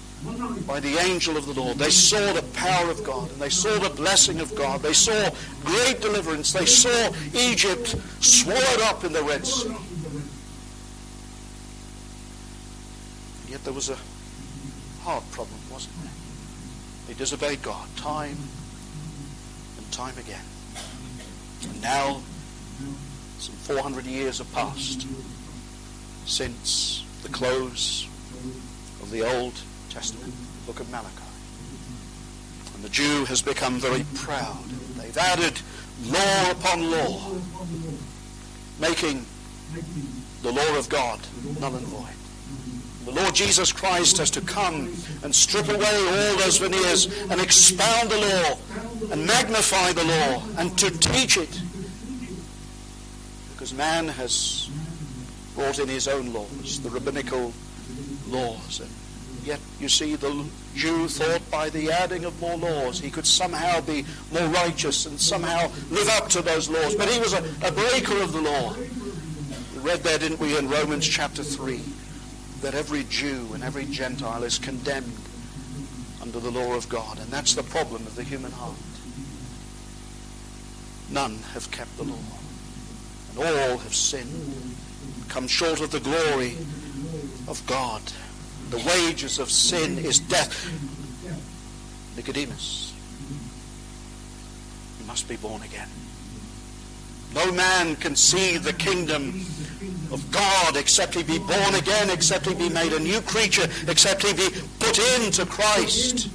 by 0.66 0.80
the 0.80 0.98
angel 0.98 1.36
of 1.36 1.46
the 1.46 1.52
Lord. 1.52 1.78
They 1.78 1.90
saw 1.90 2.32
the 2.32 2.42
power 2.54 2.90
of 2.90 3.02
God 3.04 3.30
and 3.30 3.40
they 3.40 3.48
saw 3.48 3.78
the 3.78 3.90
blessing 3.90 4.40
of 4.40 4.54
God. 4.54 4.82
They 4.82 4.92
saw 4.92 5.30
great 5.64 6.00
deliverance. 6.00 6.52
They 6.52 6.66
saw 6.66 7.12
Egypt 7.34 7.94
swallowed 8.20 8.80
up 8.82 9.04
in 9.04 9.12
the 9.12 9.22
Red 9.22 9.46
Sea. 9.46 9.68
And 13.40 13.48
yet 13.48 13.64
there 13.64 13.72
was 13.72 13.90
a 13.90 13.96
hard 15.02 15.24
problem, 15.30 15.58
wasn't 15.70 15.94
there? 16.02 16.12
They 17.08 17.14
disobeyed 17.14 17.62
God 17.62 17.88
time 17.96 18.36
and 19.76 19.92
time 19.92 20.18
again. 20.18 20.44
And 21.62 21.80
now, 21.80 22.20
some 23.38 23.54
400 23.54 24.04
years 24.04 24.38
have 24.38 24.52
passed 24.52 25.06
since 26.26 27.04
the 27.22 27.28
close 27.28 28.08
of 29.00 29.10
the 29.10 29.22
Old 29.22 29.54
Testament, 29.96 30.34
book 30.66 30.78
of 30.78 30.90
Malachi. 30.90 31.08
And 32.74 32.84
the 32.84 32.90
Jew 32.90 33.24
has 33.24 33.40
become 33.40 33.80
very 33.80 34.04
proud. 34.14 34.62
They've 34.98 35.16
added 35.16 35.58
law 36.04 36.50
upon 36.50 36.90
law, 36.90 37.32
making 38.78 39.24
the 40.42 40.52
law 40.52 40.78
of 40.78 40.90
God 40.90 41.18
null 41.60 41.76
and 41.76 41.86
void. 41.86 42.12
The 43.06 43.22
Lord 43.22 43.34
Jesus 43.34 43.72
Christ 43.72 44.18
has 44.18 44.30
to 44.32 44.42
come 44.42 44.92
and 45.22 45.34
strip 45.34 45.66
away 45.66 45.78
all 45.78 46.36
those 46.36 46.58
veneers 46.58 47.06
and 47.30 47.40
expound 47.40 48.10
the 48.10 48.18
law 48.18 48.58
and 49.10 49.26
magnify 49.26 49.92
the 49.92 50.04
law 50.04 50.42
and 50.58 50.76
to 50.76 50.90
teach 50.90 51.38
it. 51.38 51.58
Because 53.54 53.72
man 53.72 54.08
has 54.08 54.68
brought 55.54 55.78
in 55.78 55.88
his 55.88 56.06
own 56.06 56.34
laws, 56.34 56.82
the 56.82 56.90
rabbinical 56.90 57.54
laws. 58.28 58.80
And 58.80 58.90
yet, 59.46 59.60
you 59.80 59.88
see, 59.88 60.16
the 60.16 60.44
Jew 60.74 61.08
thought 61.08 61.48
by 61.50 61.70
the 61.70 61.90
adding 61.90 62.24
of 62.24 62.38
more 62.40 62.56
laws 62.56 63.00
he 63.00 63.10
could 63.10 63.26
somehow 63.26 63.80
be 63.80 64.04
more 64.32 64.46
righteous 64.48 65.06
and 65.06 65.18
somehow 65.18 65.70
live 65.90 66.08
up 66.10 66.28
to 66.30 66.42
those 66.42 66.68
laws. 66.68 66.94
But 66.94 67.08
he 67.08 67.18
was 67.18 67.32
a, 67.32 67.38
a 67.64 67.72
breaker 67.72 68.20
of 68.22 68.32
the 68.32 68.40
law. 68.40 68.74
We 68.74 69.78
read 69.80 70.00
there, 70.00 70.18
didn't 70.18 70.40
we, 70.40 70.58
in 70.58 70.68
Romans 70.68 71.06
chapter 71.06 71.42
3 71.42 71.80
that 72.62 72.74
every 72.74 73.04
Jew 73.04 73.48
and 73.54 73.62
every 73.62 73.84
Gentile 73.84 74.42
is 74.42 74.58
condemned 74.58 75.12
under 76.22 76.40
the 76.40 76.50
law 76.50 76.74
of 76.74 76.88
God. 76.88 77.18
And 77.18 77.28
that's 77.28 77.54
the 77.54 77.62
problem 77.62 78.06
of 78.06 78.16
the 78.16 78.22
human 78.22 78.50
heart. 78.52 78.74
None 81.10 81.38
have 81.52 81.70
kept 81.70 81.96
the 81.96 82.04
law. 82.04 82.18
And 83.30 83.38
all 83.38 83.78
have 83.78 83.94
sinned, 83.94 84.74
come 85.28 85.46
short 85.46 85.80
of 85.80 85.90
the 85.90 86.00
glory 86.00 86.56
of 87.46 87.62
God. 87.66 88.02
The 88.70 88.78
wages 88.78 89.38
of 89.38 89.50
sin 89.50 89.98
is 89.98 90.18
death. 90.18 90.70
Nicodemus, 92.16 92.94
you 94.98 95.06
must 95.06 95.28
be 95.28 95.36
born 95.36 95.62
again. 95.62 95.88
No 97.34 97.52
man 97.52 97.96
can 97.96 98.16
see 98.16 98.56
the 98.56 98.72
kingdom 98.72 99.44
of 100.10 100.28
God 100.30 100.76
except 100.76 101.14
he 101.14 101.22
be 101.22 101.38
born 101.38 101.74
again, 101.74 102.10
except 102.10 102.46
he 102.46 102.54
be 102.54 102.68
made 102.68 102.92
a 102.92 102.98
new 102.98 103.20
creature, 103.20 103.68
except 103.88 104.22
he 104.22 104.32
be 104.32 104.48
put 104.78 104.98
into 105.20 105.44
Christ 105.44 106.28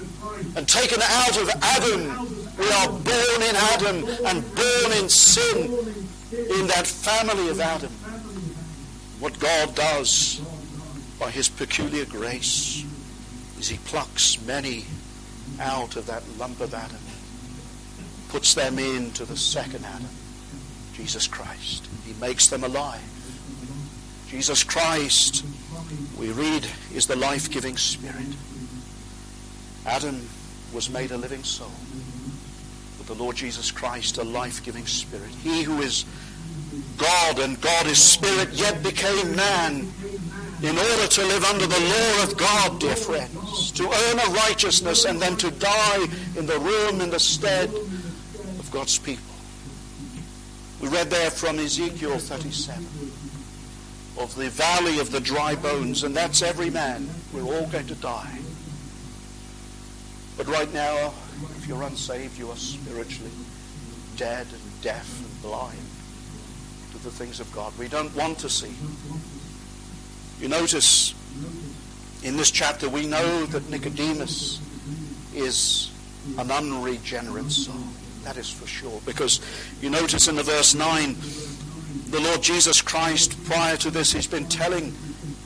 and 0.55 0.67
taken 0.67 1.01
out 1.01 1.37
of 1.37 1.49
Adam. 1.61 2.27
We 2.57 2.69
are 2.71 2.87
born 2.89 3.41
in 3.41 3.55
Adam 3.55 4.05
and 4.25 4.55
born 4.55 4.91
in 5.01 5.09
sin 5.09 5.71
in 6.31 6.67
that 6.67 6.85
family 6.85 7.49
of 7.49 7.59
Adam. 7.59 7.91
What 9.19 9.39
God 9.39 9.75
does 9.75 10.41
by 11.21 11.29
his 11.29 11.47
peculiar 11.49 12.03
grace 12.05 12.83
as 13.59 13.69
he 13.69 13.77
plucks 13.85 14.43
many 14.47 14.83
out 15.59 15.95
of 15.95 16.07
that 16.07 16.23
lump 16.39 16.59
of 16.59 16.73
Adam, 16.73 16.97
puts 18.29 18.55
them 18.55 18.79
into 18.79 19.23
the 19.25 19.37
second 19.37 19.85
Adam, 19.85 20.09
Jesus 20.93 21.27
Christ. 21.27 21.87
He 22.07 22.13
makes 22.19 22.47
them 22.47 22.63
alive. 22.63 22.99
Jesus 24.29 24.63
Christ, 24.63 25.45
we 26.17 26.31
read, 26.31 26.65
is 26.91 27.05
the 27.05 27.15
life-giving 27.15 27.77
spirit. 27.77 28.25
Adam 29.85 30.27
was 30.73 30.89
made 30.89 31.11
a 31.11 31.17
living 31.17 31.43
soul. 31.43 31.71
But 32.97 33.05
the 33.05 33.21
Lord 33.21 33.35
Jesus 33.35 33.69
Christ, 33.69 34.17
a 34.17 34.23
life-giving 34.23 34.87
spirit. 34.87 35.29
He 35.43 35.61
who 35.61 35.81
is 35.81 36.03
God 36.97 37.37
and 37.37 37.61
God 37.61 37.85
is 37.85 37.99
spirit, 37.99 38.49
yet 38.53 38.81
became 38.81 39.35
man 39.35 39.91
in 40.63 40.77
order 40.77 41.07
to 41.07 41.25
live 41.25 41.43
under 41.45 41.65
the 41.65 41.79
law 41.79 42.23
of 42.23 42.37
God, 42.37 42.79
dear 42.79 42.95
friends, 42.95 43.71
to 43.71 43.83
earn 43.83 44.19
a 44.19 44.31
righteousness 44.31 45.05
and 45.05 45.19
then 45.19 45.35
to 45.37 45.49
die 45.49 46.07
in 46.37 46.45
the 46.45 46.59
room 46.59 47.01
in 47.01 47.09
the 47.09 47.19
stead 47.19 47.69
of 47.69 48.69
God's 48.71 48.99
people. 48.99 49.33
We 50.79 50.87
read 50.87 51.09
there 51.09 51.31
from 51.31 51.57
Ezekiel 51.57 52.19
37 52.19 52.85
of 54.19 54.35
the 54.35 54.49
valley 54.49 54.99
of 54.99 55.11
the 55.11 55.19
dry 55.19 55.55
bones, 55.55 56.03
and 56.03 56.15
that's 56.15 56.43
every 56.43 56.69
man. 56.69 57.09
We're 57.33 57.43
all 57.43 57.65
going 57.67 57.87
to 57.87 57.95
die. 57.95 58.37
But 60.37 60.47
right 60.47 60.71
now, 60.73 61.13
if 61.57 61.65
you're 61.67 61.81
unsaved, 61.83 62.37
you 62.37 62.49
are 62.51 62.55
spiritually 62.55 63.31
dead 64.15 64.45
and 64.51 64.81
deaf 64.81 65.19
and 65.23 65.41
blind 65.41 65.77
to 66.91 66.97
the 66.99 67.11
things 67.11 67.39
of 67.39 67.51
God. 67.51 67.73
We 67.79 67.87
don't 67.87 68.15
want 68.15 68.37
to 68.39 68.49
see. 68.49 68.73
You 70.41 70.47
notice 70.47 71.13
in 72.23 72.35
this 72.35 72.49
chapter, 72.49 72.89
we 72.89 73.05
know 73.05 73.45
that 73.45 73.69
Nicodemus 73.69 74.59
is 75.35 75.91
an 76.39 76.49
unregenerate 76.49 77.51
soul. 77.51 77.75
That 78.23 78.37
is 78.37 78.49
for 78.49 78.65
sure. 78.65 78.99
Because 79.05 79.39
you 79.81 79.91
notice 79.91 80.27
in 80.27 80.35
the 80.35 80.43
verse 80.43 80.73
9, 80.73 81.15
the 82.09 82.19
Lord 82.21 82.41
Jesus 82.41 82.81
Christ, 82.81 83.43
prior 83.45 83.77
to 83.77 83.91
this, 83.91 84.11
he's 84.11 84.25
been 84.25 84.47
telling 84.49 84.95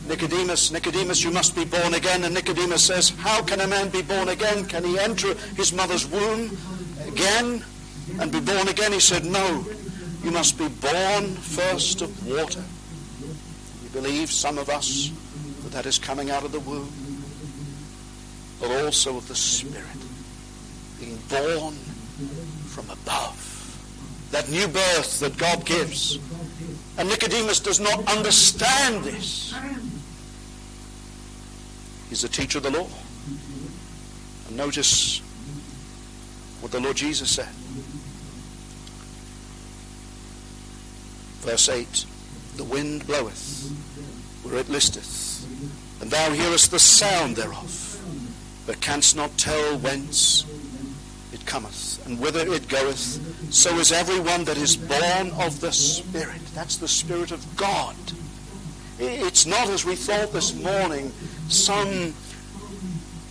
Nicodemus, 0.07 0.71
Nicodemus, 0.71 1.23
you 1.23 1.31
must 1.31 1.57
be 1.57 1.65
born 1.65 1.93
again. 1.93 2.23
And 2.23 2.33
Nicodemus 2.33 2.83
says, 2.83 3.09
How 3.09 3.41
can 3.43 3.59
a 3.59 3.67
man 3.67 3.89
be 3.89 4.01
born 4.01 4.29
again? 4.29 4.65
Can 4.65 4.85
he 4.85 4.97
enter 4.97 5.33
his 5.57 5.73
mother's 5.73 6.07
womb 6.07 6.57
again 7.05 7.65
and 8.19 8.31
be 8.31 8.39
born 8.39 8.69
again? 8.69 8.93
He 8.93 9.01
said, 9.01 9.25
No, 9.25 9.65
you 10.23 10.31
must 10.31 10.57
be 10.57 10.69
born 10.69 11.35
first 11.35 12.01
of 12.01 12.27
water. 12.27 12.63
Believe, 13.95 14.29
some 14.29 14.57
of 14.57 14.69
us, 14.69 15.09
that 15.63 15.71
that 15.71 15.85
is 15.87 15.97
coming 15.97 16.29
out 16.29 16.43
of 16.43 16.51
the 16.51 16.59
womb, 16.59 16.93
but 18.59 18.69
also 18.83 19.17
of 19.17 19.27
the 19.27 19.35
Spirit, 19.35 19.85
being 20.99 21.17
born 21.29 21.73
from 22.67 22.89
above. 22.89 23.41
That 24.31 24.49
new 24.49 24.67
birth 24.67 25.19
that 25.21 25.37
God 25.37 25.65
gives 25.65 26.19
and 26.97 27.09
Nicodemus 27.09 27.59
does 27.59 27.79
not 27.79 28.07
understand 28.07 29.03
this. 29.03 29.53
He's 32.09 32.23
a 32.23 32.29
teacher 32.29 32.59
of 32.59 32.63
the 32.63 32.71
law. 32.71 32.87
And 34.47 34.55
notice 34.55 35.19
what 36.61 36.71
the 36.71 36.79
Lord 36.79 36.95
Jesus 36.95 37.31
said. 37.31 37.49
Verse 41.41 41.67
8 41.67 42.05
The 42.55 42.63
wind 42.63 43.05
bloweth 43.05 43.84
where 44.45 44.59
it 44.59 44.69
listeth, 44.69 45.45
and 46.01 46.11
thou 46.11 46.31
hearest 46.31 46.71
the 46.71 46.79
sound 46.79 47.35
thereof, 47.35 47.99
but 48.65 48.79
canst 48.79 49.15
not 49.15 49.37
tell 49.37 49.77
whence 49.79 50.45
it 51.33 51.45
cometh 51.45 52.05
and 52.05 52.19
whither 52.19 52.53
it 52.53 52.67
goeth 52.67 53.19
so 53.53 53.77
is 53.79 53.91
every 53.91 54.19
one 54.19 54.43
that 54.45 54.57
is 54.57 54.75
born 54.75 55.31
of 55.39 55.59
the 55.61 55.71
Spirit. 55.71 56.41
That's 56.53 56.77
the 56.77 56.87
Spirit 56.87 57.31
of 57.31 57.55
God. 57.55 57.95
It's 58.99 59.45
not 59.45 59.69
as 59.69 59.85
we 59.85 59.95
thought 59.95 60.31
this 60.33 60.53
morning, 60.55 61.11
some 61.47 62.13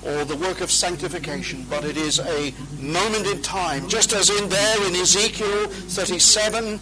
or 0.02 0.24
the 0.24 0.36
work 0.36 0.60
of 0.60 0.70
sanctification, 0.70 1.66
but 1.68 1.84
it 1.84 1.96
is 1.96 2.20
a 2.20 2.54
moment 2.80 3.26
in 3.26 3.40
time. 3.42 3.88
Just 3.88 4.12
as 4.12 4.30
in 4.30 4.48
there 4.48 4.86
in 4.86 4.94
Ezekiel 4.94 5.66
37, 5.68 6.78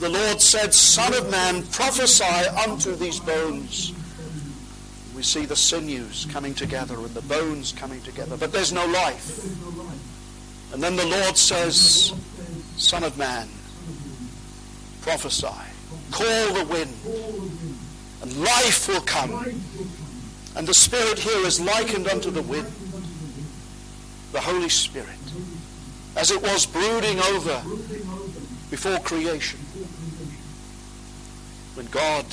the 0.00 0.08
Lord 0.08 0.40
said, 0.40 0.72
Son 0.72 1.12
of 1.12 1.30
man, 1.30 1.62
prophesy 1.64 2.24
unto 2.24 2.96
these 2.96 3.20
bones. 3.20 3.92
We 5.14 5.22
see 5.22 5.44
the 5.44 5.56
sinews 5.56 6.26
coming 6.30 6.54
together 6.54 6.94
and 6.94 7.10
the 7.10 7.20
bones 7.22 7.72
coming 7.72 8.00
together, 8.00 8.38
but 8.38 8.50
there's 8.50 8.72
no 8.72 8.86
life. 8.86 9.44
And 10.72 10.82
then 10.82 10.96
the 10.96 11.04
Lord 11.04 11.36
says, 11.36 12.14
Son 12.78 13.04
of 13.04 13.18
man, 13.18 13.46
prophesy, 15.02 15.46
call 16.10 16.54
the 16.54 16.64
wind, 16.64 16.94
and 18.22 18.42
life 18.42 18.88
will 18.88 19.02
come. 19.02 19.44
And 20.56 20.66
the 20.66 20.74
Spirit 20.74 21.18
here 21.18 21.46
is 21.46 21.60
likened 21.60 22.08
unto 22.08 22.30
the 22.30 22.42
wind, 22.42 22.72
the 24.32 24.40
Holy 24.40 24.70
Spirit, 24.70 25.08
as 26.16 26.30
it 26.30 26.40
was 26.40 26.64
brooding 26.64 27.20
over 27.20 27.62
before 28.70 28.98
creation. 29.00 29.60
When 31.80 31.88
God 31.88 32.26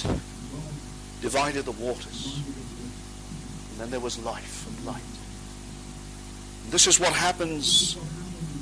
divided 1.21 1.63
the 1.63 1.71
waters, 1.71 2.37
and 3.71 3.79
then 3.79 3.89
there 3.89 4.01
was 4.01 4.19
life 4.19 4.67
and 4.67 4.85
light. 4.85 5.01
And 6.65 6.73
this 6.73 6.85
is 6.85 6.99
what 6.99 7.13
happens 7.13 7.95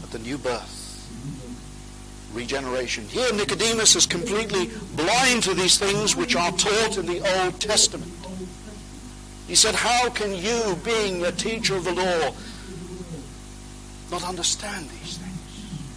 at 0.04 0.12
the 0.12 0.20
new 0.20 0.38
birth 0.38 1.10
regeneration. 2.34 3.08
Here, 3.08 3.34
Nicodemus 3.34 3.96
is 3.96 4.06
completely 4.06 4.70
blind 4.96 5.42
to 5.44 5.56
these 5.56 5.80
things 5.80 6.16
which 6.16 6.36
are 6.36 6.52
taught 6.52 7.00
in 7.00 7.08
the 7.08 7.42
Old 7.42 7.60
Testament. 7.60 8.14
He 9.48 9.56
said, 9.56 9.74
How 9.74 10.12
can 10.12 10.36
you, 10.36 10.78
being 10.84 11.26
a 11.26 11.32
teacher 11.32 11.76
of 11.78 11.86
the 11.86 11.94
law, 11.94 12.36
not 14.12 14.24
understand 14.24 14.88
these 14.90 15.18
things? 15.18 15.96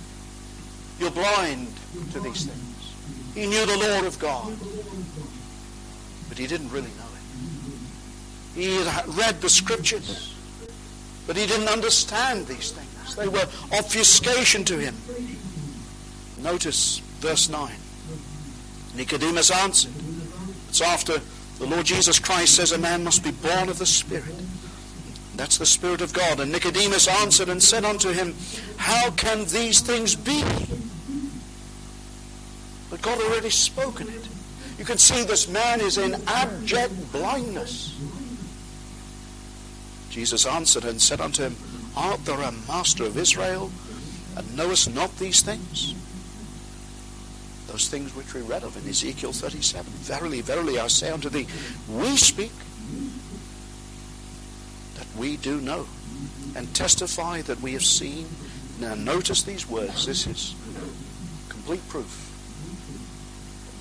You're 0.99 1.11
blind 1.11 1.69
to 2.13 2.21
these 2.21 2.47
things. 2.47 2.69
He 3.39 3.47
knew 3.47 3.65
the 3.67 3.77
Lord 3.77 4.05
of 4.05 4.19
God, 4.19 4.53
but 6.39 6.43
he 6.43 6.47
didn't 6.47 6.71
really 6.71 6.91
know 6.91 7.05
it. 8.55 8.61
He 8.61 8.77
had 8.85 9.09
read 9.09 9.41
the 9.41 9.51
scriptures, 9.51 10.37
but 11.27 11.37
he 11.37 11.47
didn't 11.47 11.67
understand 11.67 12.47
these 12.47 12.71
things. 12.71 13.17
They 13.17 13.27
were 13.27 13.49
obfuscation 13.77 14.65
to 14.67 14.79
him. 14.79 14.95
Notice 16.41 16.99
verse 17.19 17.49
9. 17.49 17.73
Nicodemus 18.95 19.51
answered. 19.51 19.91
It's 20.69 20.81
after 20.81 21.15
the 21.59 21.67
Lord 21.67 21.87
Jesus 21.87 22.21
Christ 22.21 22.55
says 22.55 22.71
a 22.71 22.79
man 22.79 23.03
must 23.03 23.25
be 23.25 23.33
born 23.33 23.69
of 23.69 23.81
the 23.81 23.87
Spirit. 23.87 24.37
That's 25.35 25.59
the 25.59 25.67
Spirit 25.67 26.03
of 26.03 26.13
God. 26.13 26.39
And 26.39 26.53
Nicodemus 26.53 27.09
answered 27.09 27.49
and 27.49 27.61
said 27.61 27.85
unto 27.85 28.13
him, 28.13 28.37
How 28.77 29.11
can 29.11 29.45
these 29.47 29.81
things 29.81 30.15
be? 30.15 30.45
But 32.91 33.03
God 33.03 33.21
already 33.21 33.51
spoken 33.51 34.09
it. 34.09 34.29
You 34.79 34.85
can 34.85 34.99
see 34.99 35.25
this 35.25 35.49
man 35.49 35.81
is 35.81 35.99
in 35.99 36.15
abject 36.29 37.13
blindness. 37.13 37.99
Jesus 40.09 40.47
answered 40.47 40.85
and 40.85 41.01
said 41.01 41.21
unto 41.21 41.43
him, 41.43 41.57
Art 41.97 42.25
thou 42.25 42.41
a 42.41 42.53
master 42.69 43.05
of 43.05 43.17
Israel, 43.19 43.71
and 44.37 44.57
knowest 44.57 44.95
not 44.95 45.17
these 45.19 45.43
things? 45.43 45.95
Those 47.67 47.89
things 47.89 48.15
which 48.15 48.33
we 48.35 48.41
read 48.41 48.63
of 48.63 48.77
in 48.83 48.89
Ezekiel 48.89 49.33
37. 49.33 49.85
Verily, 49.93 50.41
verily, 50.41 50.79
I 50.79 50.87
say 50.87 51.11
unto 51.11 51.29
thee, 51.29 51.47
we 51.89 52.17
speak 52.17 52.53
that 54.95 55.07
we 55.19 55.37
do 55.37 55.61
know, 55.61 55.87
and 56.55 56.73
testify 56.75 57.43
that 57.43 57.61
we 57.61 57.73
have 57.73 57.85
seen. 57.85 58.27
Now 58.81 58.95
notice 58.95 59.43
these 59.43 59.69
words. 59.69 60.07
This 60.07 60.27
is 60.27 60.55
complete 61.49 61.87
proof. 61.89 62.28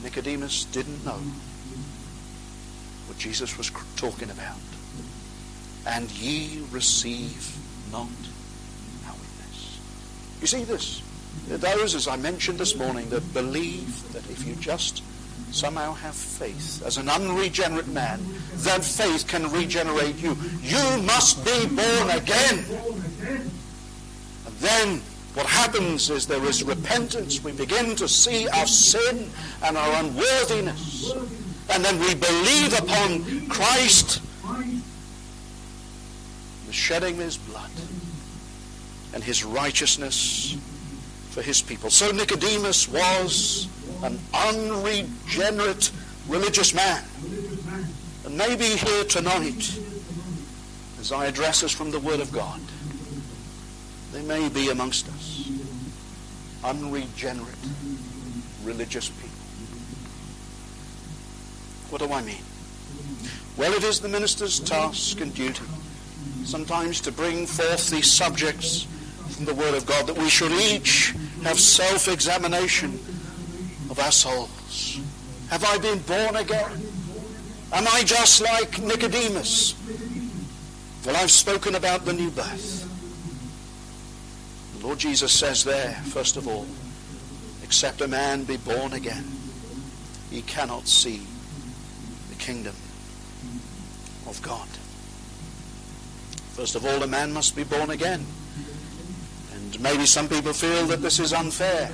Nicodemus 0.07 0.63
didn't 0.71 1.03
know 1.03 1.19
what 3.07 3.17
Jesus 3.17 3.57
was 3.57 3.69
talking 3.97 4.29
about. 4.29 4.55
And 5.85 6.09
ye 6.11 6.63
receive 6.71 7.53
not 7.91 8.07
our 9.05 9.11
witness. 9.11 9.79
You 10.39 10.47
see 10.47 10.63
this? 10.63 11.01
Those, 11.49 11.93
as 11.93 12.07
I 12.07 12.15
mentioned 12.15 12.57
this 12.57 12.77
morning, 12.77 13.09
that 13.09 13.33
believe 13.33 14.13
that 14.13 14.23
if 14.29 14.47
you 14.47 14.55
just 14.55 15.03
somehow 15.51 15.91
have 15.95 16.15
faith 16.15 16.81
as 16.85 16.95
an 16.95 17.09
unregenerate 17.09 17.89
man, 17.89 18.21
that 18.59 18.85
faith 18.85 19.27
can 19.27 19.51
regenerate 19.51 20.15
you. 20.15 20.37
You 20.61 21.03
must 21.03 21.43
be 21.43 21.67
born 21.67 22.09
again. 22.11 22.63
And 24.45 24.55
then 24.59 25.01
what 25.37 25.45
happens 25.45 26.09
is 26.09 26.25
there 26.25 26.43
is 26.45 26.63
repentance. 26.63 27.43
We 27.43 27.51
begin 27.51 27.95
to 27.97 28.07
see 28.07 28.47
our 28.47 28.65
sin 28.65 29.29
and 29.63 29.77
our 29.77 30.03
unworthiness. 30.03 31.13
And 31.69 31.85
then 31.85 31.99
we 31.99 32.15
believe 32.15 32.73
upon 32.73 33.47
Christ, 33.47 34.19
the 36.65 36.73
shedding 36.73 37.17
of 37.17 37.21
his 37.21 37.37
blood 37.37 37.69
and 39.13 39.23
his 39.23 39.45
righteousness 39.45 40.57
for 41.29 41.43
his 41.43 41.61
people. 41.61 41.91
So 41.91 42.09
Nicodemus 42.09 42.87
was 42.87 43.67
an 44.01 44.17
unregenerate 44.33 45.91
religious 46.27 46.73
man. 46.73 47.03
And 48.25 48.35
maybe 48.35 48.65
here 48.65 49.03
tonight, 49.03 49.79
as 50.99 51.11
I 51.11 51.27
address 51.27 51.63
us 51.63 51.71
from 51.71 51.91
the 51.91 51.99
Word 51.99 52.21
of 52.21 52.31
God, 52.31 52.59
they 54.13 54.23
may 54.23 54.49
be 54.49 54.71
amongst 54.71 55.07
us 55.09 55.16
unregenerate 56.67 57.55
religious 58.63 59.07
people. 59.07 59.29
What 61.89 62.01
do 62.01 62.11
I 62.11 62.21
mean? 62.21 62.43
Well, 63.55 63.71
it 63.73 63.83
is 63.83 64.01
the 64.01 64.09
minister's 64.09 64.59
task 64.59 65.21
and 65.21 65.33
duty 65.33 65.63
sometimes 66.43 66.99
to 67.01 67.11
bring 67.11 67.47
forth 67.47 67.89
these 67.89 68.11
subjects 68.11 68.85
from 69.29 69.45
the 69.45 69.53
Word 69.53 69.75
of 69.75 69.85
God 69.85 70.07
that 70.07 70.17
we 70.17 70.29
should 70.29 70.51
each 70.51 71.15
have 71.43 71.59
self-examination 71.59 72.99
of 73.89 73.99
our 73.99 74.11
souls. 74.11 74.99
Have 75.49 75.63
I 75.63 75.77
been 75.77 75.99
born 75.99 76.35
again? 76.35 76.81
Am 77.71 77.87
I 77.87 78.03
just 78.03 78.41
like 78.41 78.81
Nicodemus? 78.81 79.75
Well, 81.05 81.15
I've 81.15 81.31
spoken 81.31 81.75
about 81.75 82.03
the 82.03 82.11
new 82.13 82.29
birth. 82.29 82.76
Lord 84.87 84.99
Jesus 84.99 85.33
says 85.33 85.65
there, 85.65 85.95
first 86.05 86.37
of 86.37 86.47
all, 86.47 86.65
except 87.61 87.99
a 87.99 88.07
man 88.07 88.45
be 88.45 88.55
born 88.55 88.93
again, 88.93 89.25
he 90.31 90.41
cannot 90.43 90.87
see 90.87 91.27
the 92.29 92.35
kingdom 92.35 92.73
of 94.25 94.41
God. 94.41 94.65
First 96.55 96.75
of 96.75 96.85
all, 96.85 97.03
a 97.03 97.07
man 97.07 97.33
must 97.33 97.53
be 97.53 97.65
born 97.65 97.89
again. 97.89 98.25
And 99.55 99.77
maybe 99.81 100.05
some 100.05 100.29
people 100.29 100.53
feel 100.53 100.85
that 100.85 101.01
this 101.01 101.19
is 101.19 101.33
unfair. 101.33 101.93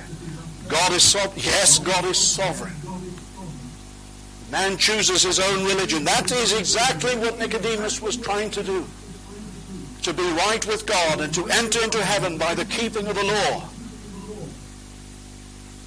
God 0.68 0.92
is 0.92 1.02
sovereign. 1.02 1.42
Yes, 1.44 1.80
God 1.80 2.04
is 2.04 2.16
sovereign. 2.16 2.76
Man 4.52 4.76
chooses 4.76 5.24
his 5.24 5.40
own 5.40 5.64
religion. 5.64 6.04
That 6.04 6.30
is 6.30 6.52
exactly 6.52 7.16
what 7.16 7.40
Nicodemus 7.40 8.00
was 8.00 8.16
trying 8.16 8.52
to 8.52 8.62
do. 8.62 8.86
To 10.04 10.12
be 10.12 10.22
right 10.32 10.64
with 10.66 10.84
God 10.84 11.22
and 11.22 11.32
to 11.32 11.48
enter 11.48 11.82
into 11.82 12.04
heaven 12.04 12.36
by 12.36 12.54
the 12.54 12.66
keeping 12.66 13.06
of 13.06 13.14
the 13.14 13.24
law. 13.24 13.66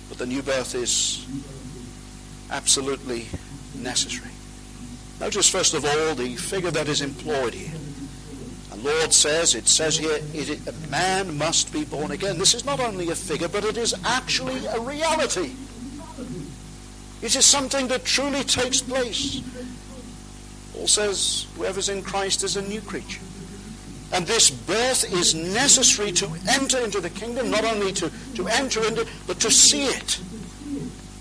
But 0.10 0.18
the 0.18 0.26
new 0.26 0.42
birth 0.42 0.74
is 0.74 1.24
absolutely 2.50 3.28
necessary. 3.76 4.32
Notice 5.20 5.48
first 5.48 5.76
of 5.76 5.86
all 5.86 6.16
the 6.16 6.36
figure 6.36 6.72
that 6.72 6.88
is 6.88 7.02
employed 7.02 7.54
here. 7.54 7.78
The 8.72 8.78
Lord 8.78 9.14
says, 9.14 9.54
it 9.54 9.68
says 9.68 10.00
here, 10.00 10.18
it, 10.34 10.68
a 10.68 10.74
man 10.90 11.38
must 11.38 11.72
be 11.72 11.86
born 11.86 12.10
again. 12.10 12.40
This 12.40 12.56
is 12.56 12.66
not 12.66 12.80
only 12.80 13.12
a 13.12 13.16
figure, 13.16 13.48
but 13.48 13.66
it 13.66 13.78
is 13.78 13.94
actually 14.04 14.66
a 14.66 14.80
reality. 14.80 15.52
It 17.22 17.36
is 17.36 17.46
something 17.46 17.88
that 17.90 18.04
truly 18.04 18.44
takes 18.44 18.82
place. 18.82 19.44
Paul 20.74 20.88
says, 20.88 21.46
whoever's 21.56 21.90
in 21.90 22.02
Christ 22.02 22.44
is 22.44 22.58
a 22.58 22.64
new 22.64 22.82
creature. 22.82 23.22
And 24.14 24.26
this 24.26 24.50
birth 24.50 25.12
is 25.14 25.36
necessary 25.36 26.12
to 26.14 26.30
enter 26.50 26.80
into 26.80 27.02
the 27.02 27.10
kingdom, 27.10 27.50
not 27.52 27.66
only 27.66 27.92
to, 27.94 28.12
to 28.36 28.48
enter 28.48 28.86
into 28.86 29.02
it, 29.02 29.08
but 29.28 29.40
to 29.42 29.52
see 29.52 29.86
it. 29.86 30.20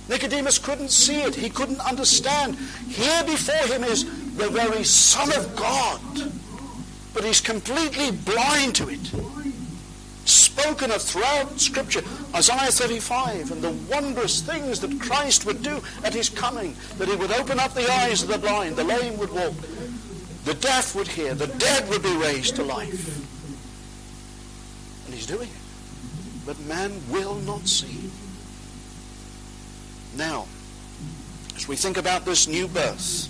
Nicodemus 0.08 0.58
couldn't 0.58 0.90
see 0.90 1.22
it. 1.22 1.34
He 1.34 1.50
couldn't 1.50 1.80
understand. 1.80 2.56
Here 2.88 3.24
before 3.24 3.66
him 3.66 3.82
is 3.82 4.04
the 4.36 4.48
very 4.48 4.84
Son 4.84 5.32
of 5.32 5.56
God 5.56 6.00
but 7.16 7.24
he's 7.24 7.40
completely 7.40 8.10
blind 8.10 8.74
to 8.74 8.90
it. 8.90 9.00
Spoken 10.26 10.90
of 10.90 11.00
throughout 11.00 11.58
Scripture, 11.58 12.02
Isaiah 12.34 12.70
35, 12.70 13.52
and 13.52 13.62
the 13.62 13.72
wondrous 13.90 14.42
things 14.42 14.80
that 14.80 15.00
Christ 15.00 15.46
would 15.46 15.62
do 15.62 15.80
at 16.04 16.12
his 16.12 16.28
coming, 16.28 16.76
that 16.98 17.08
he 17.08 17.16
would 17.16 17.32
open 17.32 17.58
up 17.58 17.72
the 17.72 17.90
eyes 17.90 18.22
of 18.22 18.28
the 18.28 18.36
blind, 18.36 18.76
the 18.76 18.84
lame 18.84 19.16
would 19.16 19.32
walk, 19.32 19.54
the 20.46 20.54
deaf 20.54 20.94
would 20.94 21.08
hear, 21.08 21.34
the 21.34 21.48
dead 21.48 21.88
would 21.90 22.04
be 22.04 22.16
raised 22.16 22.54
to 22.56 22.62
life. 22.62 23.06
And 25.04 25.12
he's 25.12 25.26
doing 25.26 25.48
it. 25.48 26.46
But 26.46 26.58
man 26.60 26.92
will 27.10 27.34
not 27.34 27.66
see. 27.66 28.08
Now, 30.16 30.46
as 31.56 31.66
we 31.66 31.74
think 31.74 31.96
about 31.96 32.24
this 32.24 32.46
new 32.46 32.68
birth, 32.68 33.28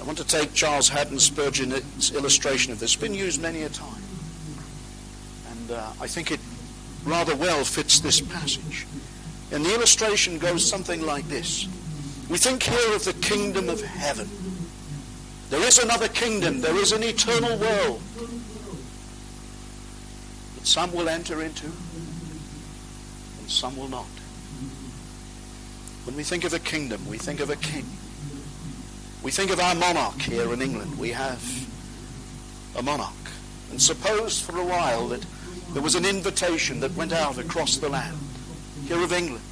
I 0.00 0.02
want 0.02 0.16
to 0.16 0.26
take 0.26 0.54
Charles 0.54 0.88
Haddon 0.88 1.18
Spurgeon's 1.18 2.10
illustration 2.12 2.72
of 2.72 2.80
this. 2.80 2.94
It's 2.94 3.00
been 3.00 3.12
used 3.12 3.42
many 3.42 3.64
a 3.64 3.68
time. 3.68 4.02
And 5.50 5.72
uh, 5.72 5.92
I 6.00 6.06
think 6.06 6.30
it 6.30 6.40
rather 7.04 7.36
well 7.36 7.64
fits 7.64 8.00
this 8.00 8.18
passage. 8.18 8.86
And 9.52 9.62
the 9.62 9.74
illustration 9.74 10.38
goes 10.38 10.66
something 10.66 11.02
like 11.02 11.28
this. 11.28 11.68
We 12.30 12.38
think 12.38 12.62
here 12.62 12.94
of 12.94 13.04
the 13.04 13.12
kingdom 13.12 13.68
of 13.68 13.82
heaven. 13.82 14.30
There 15.50 15.66
is 15.66 15.78
another 15.78 16.06
kingdom. 16.06 16.60
There 16.60 16.76
is 16.76 16.92
an 16.92 17.02
eternal 17.02 17.58
world 17.58 18.00
that 20.54 20.66
some 20.66 20.92
will 20.92 21.08
enter 21.08 21.42
into 21.42 21.66
and 21.66 23.50
some 23.50 23.76
will 23.76 23.88
not. 23.88 24.06
When 26.04 26.16
we 26.16 26.22
think 26.22 26.44
of 26.44 26.54
a 26.54 26.60
kingdom, 26.60 27.04
we 27.08 27.18
think 27.18 27.40
of 27.40 27.50
a 27.50 27.56
king. 27.56 27.84
We 29.24 29.32
think 29.32 29.50
of 29.50 29.58
our 29.58 29.74
monarch 29.74 30.22
here 30.22 30.52
in 30.52 30.62
England. 30.62 30.96
We 30.96 31.10
have 31.10 31.42
a 32.76 32.82
monarch. 32.82 33.10
And 33.72 33.82
suppose 33.82 34.40
for 34.40 34.56
a 34.56 34.64
while 34.64 35.08
that 35.08 35.26
there 35.72 35.82
was 35.82 35.96
an 35.96 36.04
invitation 36.04 36.78
that 36.80 36.94
went 36.94 37.12
out 37.12 37.38
across 37.38 37.76
the 37.76 37.88
land 37.88 38.16
here 38.86 39.02
of 39.02 39.12
England. 39.12 39.44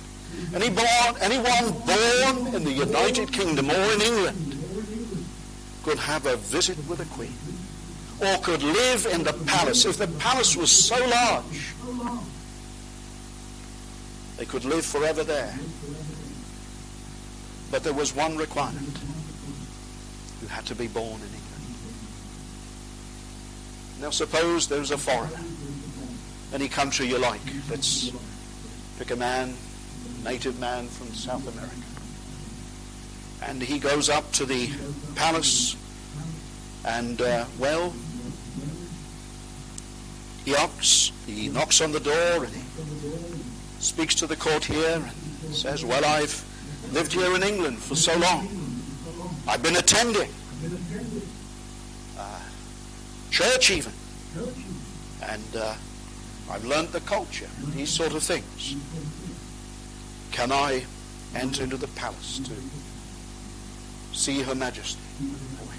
Any 0.54 0.70
born, 0.70 1.16
anyone 1.20 1.72
born 1.80 2.54
in 2.54 2.62
the 2.62 2.72
United 2.72 3.32
Kingdom 3.32 3.68
or 3.68 3.92
in 3.94 4.00
England 4.00 4.47
could 5.88 5.98
have 6.01 6.27
a 6.27 6.37
visit 6.37 6.77
with 6.87 7.01
a 7.01 7.07
queen 7.07 7.33
or 8.20 8.37
could 8.42 8.62
live 8.62 9.07
in 9.07 9.22
the 9.22 9.33
palace. 9.46 9.87
If 9.87 9.96
the 9.96 10.07
palace 10.18 10.55
was 10.55 10.70
so 10.70 10.98
large, 11.07 11.72
They 14.37 14.44
could 14.44 14.64
live 14.64 14.85
forever 14.85 15.24
there. 15.24 15.59
But 17.70 17.83
there 17.83 17.94
was 17.94 18.14
one 18.14 18.37
requirement. 18.37 18.96
You 20.42 20.48
had 20.48 20.64
to 20.66 20.74
be 20.77 20.88
born 20.88 21.20
in 21.20 21.33
England. 21.40 21.66
Now 24.01 24.11
suppose 24.11 24.68
there's 24.68 24.92
a 24.92 24.98
foreigner, 24.98 25.42
any 26.53 26.68
country 26.68 27.07
you 27.07 27.18
like. 27.18 27.40
Let's 27.68 28.12
pick 28.98 29.11
a 29.11 29.16
man, 29.16 29.55
native 30.22 30.61
man 30.61 30.87
from 30.87 31.09
South 31.14 31.48
America. 31.48 31.88
And 33.42 33.62
he 33.62 33.79
goes 33.79 34.09
up 34.09 34.31
to 34.33 34.44
the 34.44 34.70
palace 35.14 35.77
and, 36.85 37.20
uh, 37.20 37.44
well, 37.59 37.92
he 40.44 40.53
knocks, 40.53 41.12
he 41.27 41.48
knocks 41.48 41.81
on 41.81 41.92
the 41.92 42.01
door 42.01 42.44
and 42.44 42.55
he 42.55 42.62
speaks 43.79 44.14
to 44.16 44.27
the 44.27 44.37
courtier 44.37 44.94
and 44.94 45.55
says, 45.55 45.85
well, 45.85 46.05
I've 46.05 46.44
lived 46.92 47.12
here 47.12 47.35
in 47.35 47.42
England 47.42 47.79
for 47.79 47.96
so 47.96 48.16
long. 48.18 48.48
I've 49.46 49.62
been 49.62 49.77
attending 49.77 50.31
uh, 52.18 52.40
church 53.31 53.70
even. 53.70 53.92
And 55.22 55.57
uh, 55.57 55.74
I've 56.51 56.64
learned 56.64 56.88
the 56.88 57.01
culture, 57.01 57.48
and 57.59 57.72
these 57.74 57.90
sort 57.90 58.14
of 58.14 58.22
things. 58.22 58.77
Can 60.31 60.53
I 60.53 60.85
enter 61.35 61.64
into 61.64 61.77
the 61.77 61.88
palace 61.88 62.38
to 62.38 62.53
see 64.18 64.42
Her 64.42 64.54
Majesty, 64.54 65.00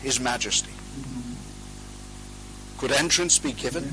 His 0.01 0.19
Majesty? 0.19 0.71
Could 2.77 2.93
entrance 2.93 3.37
be 3.37 3.51
given 3.51 3.91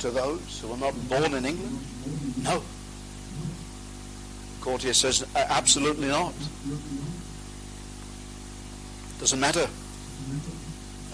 to 0.00 0.10
those 0.10 0.60
who 0.60 0.72
are 0.72 0.76
not 0.76 0.94
born 1.08 1.34
in 1.34 1.46
England? 1.46 1.78
No. 2.42 2.62
The 4.58 4.64
courtier 4.64 4.92
says, 4.92 5.24
absolutely 5.36 6.08
not. 6.08 6.34
Doesn't 9.20 9.38
matter 9.38 9.68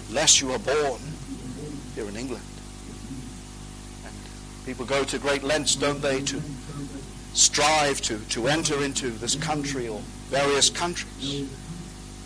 unless 0.09 0.41
you 0.41 0.51
are 0.53 0.59
born 0.59 1.01
here 1.95 2.09
in 2.09 2.17
England. 2.17 2.43
And 4.07 4.15
people 4.65 4.87
go 4.87 5.05
to 5.05 5.19
great 5.19 5.43
lengths, 5.43 5.77
don't 5.77 6.01
they, 6.01 6.23
to 6.23 6.41
strive 7.35 8.01
to, 8.01 8.19
to 8.31 8.49
enter 8.49 8.83
into 8.83 9.11
this 9.11 9.37
country 9.37 9.89
or 9.89 10.01
various 10.31 10.71
countries. 10.71 11.47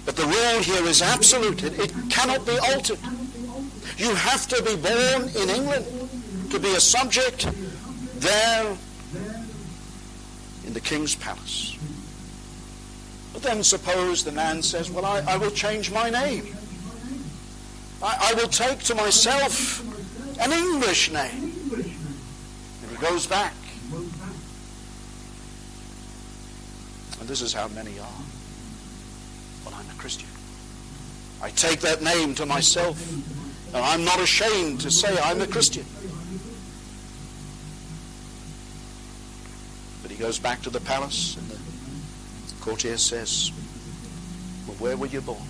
But 0.04 0.16
the 0.16 0.26
rule 0.26 0.62
here 0.62 0.84
is 0.84 1.00
absolute. 1.00 1.62
It, 1.62 1.92
cannot 2.10 2.46
be 2.46 2.58
altered. 2.58 2.98
You 3.96 4.14
have 4.14 4.46
to 4.48 4.62
be 4.62 4.76
born 4.76 5.28
in 5.36 5.50
England 5.50 5.86
to 6.50 6.58
be 6.58 6.74
a 6.74 6.80
subject 6.80 7.48
there 8.16 8.76
in 10.66 10.72
the 10.72 10.80
king's 10.80 11.14
palace. 11.14 11.76
But 13.32 13.42
then 13.42 13.64
suppose 13.64 14.24
the 14.24 14.32
man 14.32 14.62
says, 14.62 14.90
well, 14.90 15.04
I, 15.04 15.20
I 15.20 15.36
will 15.36 15.50
change 15.50 15.90
my 15.90 16.10
name. 16.10 16.54
I, 18.02 18.30
I 18.30 18.34
will 18.34 18.48
take 18.48 18.80
to 18.84 18.94
myself 18.94 19.82
an 20.40 20.52
English 20.52 21.10
name. 21.10 21.52
And 21.72 22.90
he 22.90 22.96
goes 22.96 23.26
back. 23.26 23.54
And 27.20 27.28
this 27.28 27.40
is 27.40 27.52
how 27.52 27.68
many 27.68 27.98
are. 27.98 28.23
I 31.44 31.50
take 31.50 31.80
that 31.80 32.00
name 32.00 32.34
to 32.36 32.46
myself. 32.46 32.98
And 33.74 33.76
I'm 33.76 34.02
not 34.02 34.18
ashamed 34.18 34.80
to 34.80 34.90
say 34.90 35.14
I'm 35.20 35.42
a 35.42 35.46
Christian. 35.46 35.84
But 40.00 40.10
he 40.10 40.16
goes 40.16 40.38
back 40.38 40.62
to 40.62 40.70
the 40.70 40.80
palace 40.80 41.36
and 41.36 41.50
the 41.50 42.64
courtier 42.64 42.96
says, 42.96 43.52
Well, 44.66 44.78
where 44.78 44.96
were 44.96 45.06
you 45.06 45.20
born? 45.20 45.42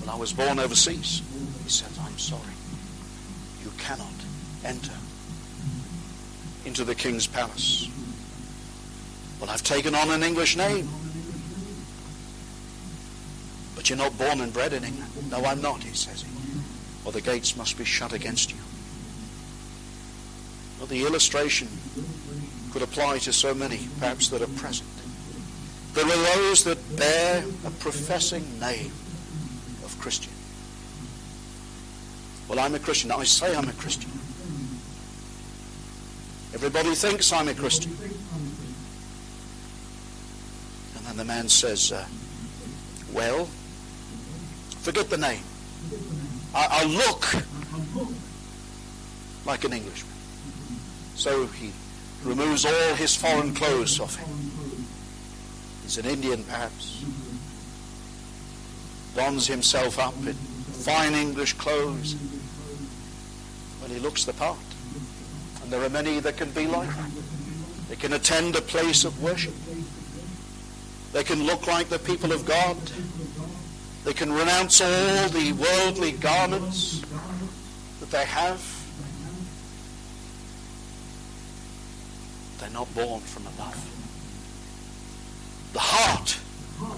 Well, 0.00 0.10
I 0.10 0.18
was 0.18 0.32
born 0.32 0.58
overseas. 0.58 1.22
He 1.62 1.70
says, 1.70 1.96
I'm 2.00 2.18
sorry. 2.18 2.42
You 3.62 3.70
cannot 3.78 4.08
enter 4.64 4.98
into 6.64 6.82
the 6.82 6.96
king's 6.96 7.28
palace. 7.28 7.88
Well, 9.40 9.48
I've 9.48 9.62
taken 9.62 9.94
on 9.94 10.10
an 10.10 10.24
English 10.24 10.56
name. 10.56 10.88
But 13.82 13.90
you're 13.90 13.98
not 13.98 14.16
born 14.16 14.40
and 14.40 14.52
bred 14.52 14.74
in 14.74 14.84
England. 14.84 15.28
No, 15.28 15.44
I'm 15.44 15.60
not, 15.60 15.82
he 15.82 15.92
says. 15.92 16.24
Or 17.04 17.10
the 17.10 17.20
gates 17.20 17.56
must 17.56 17.76
be 17.76 17.84
shut 17.84 18.12
against 18.12 18.52
you. 18.52 18.58
Well, 20.78 20.86
the 20.86 21.04
illustration 21.04 21.66
could 22.70 22.82
apply 22.82 23.18
to 23.18 23.32
so 23.32 23.52
many, 23.52 23.88
perhaps, 23.98 24.28
that 24.28 24.40
are 24.40 24.46
present. 24.46 24.88
There 25.94 26.04
are 26.04 26.36
those 26.36 26.62
that 26.62 26.96
bear 26.96 27.44
a 27.66 27.70
professing 27.72 28.44
name 28.60 28.92
of 29.84 29.98
Christian. 30.00 30.32
Well, 32.46 32.60
I'm 32.60 32.76
a 32.76 32.78
Christian. 32.78 33.10
I 33.10 33.24
say 33.24 33.52
I'm 33.56 33.68
a 33.68 33.72
Christian. 33.72 34.12
Everybody 36.54 36.94
thinks 36.94 37.32
I'm 37.32 37.48
a 37.48 37.54
Christian. 37.54 37.90
And 40.96 41.04
then 41.04 41.16
the 41.16 41.24
man 41.24 41.48
says, 41.48 41.90
uh, 41.90 42.06
well, 43.12 43.48
forget 44.82 45.08
the 45.08 45.16
name. 45.16 45.42
I, 46.54 46.82
I 46.82 46.84
look 46.84 47.24
like 49.46 49.64
an 49.64 49.72
Englishman. 49.72 50.12
So 51.14 51.46
he 51.46 51.72
removes 52.24 52.64
all 52.64 52.94
his 52.94 53.14
foreign 53.14 53.54
clothes 53.54 54.00
off 54.00 54.16
him. 54.16 54.28
He's 55.82 55.98
an 55.98 56.06
Indian, 56.06 56.42
perhaps. 56.44 57.04
Dons 59.14 59.46
himself 59.46 59.98
up 59.98 60.14
in 60.26 60.34
fine 60.34 61.14
English 61.14 61.52
clothes. 61.54 62.14
When 63.80 63.90
he 63.90 63.98
looks 63.98 64.24
the 64.24 64.32
part. 64.32 64.58
And 65.62 65.70
there 65.70 65.82
are 65.82 65.90
many 65.90 66.18
that 66.20 66.36
can 66.36 66.50
be 66.50 66.66
like 66.66 66.88
that. 66.88 67.10
They 67.88 67.96
can 67.96 68.14
attend 68.14 68.56
a 68.56 68.60
place 68.60 69.04
of 69.04 69.22
worship. 69.22 69.54
They 71.12 71.22
can 71.22 71.44
look 71.44 71.66
like 71.66 71.88
the 71.88 71.98
people 71.98 72.32
of 72.32 72.44
God. 72.44 72.76
They 74.04 74.12
can 74.12 74.32
renounce 74.32 74.80
all 74.80 75.28
the 75.28 75.52
worldly 75.52 76.12
garments 76.12 77.02
that 78.00 78.10
they 78.10 78.24
have. 78.24 78.60
They're 82.58 82.70
not 82.70 82.92
born 82.94 83.20
from 83.20 83.46
above. 83.46 83.78
The 85.72 85.78
heart 85.78 86.38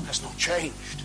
has 0.07 0.23
not 0.23 0.37
changed. 0.39 1.03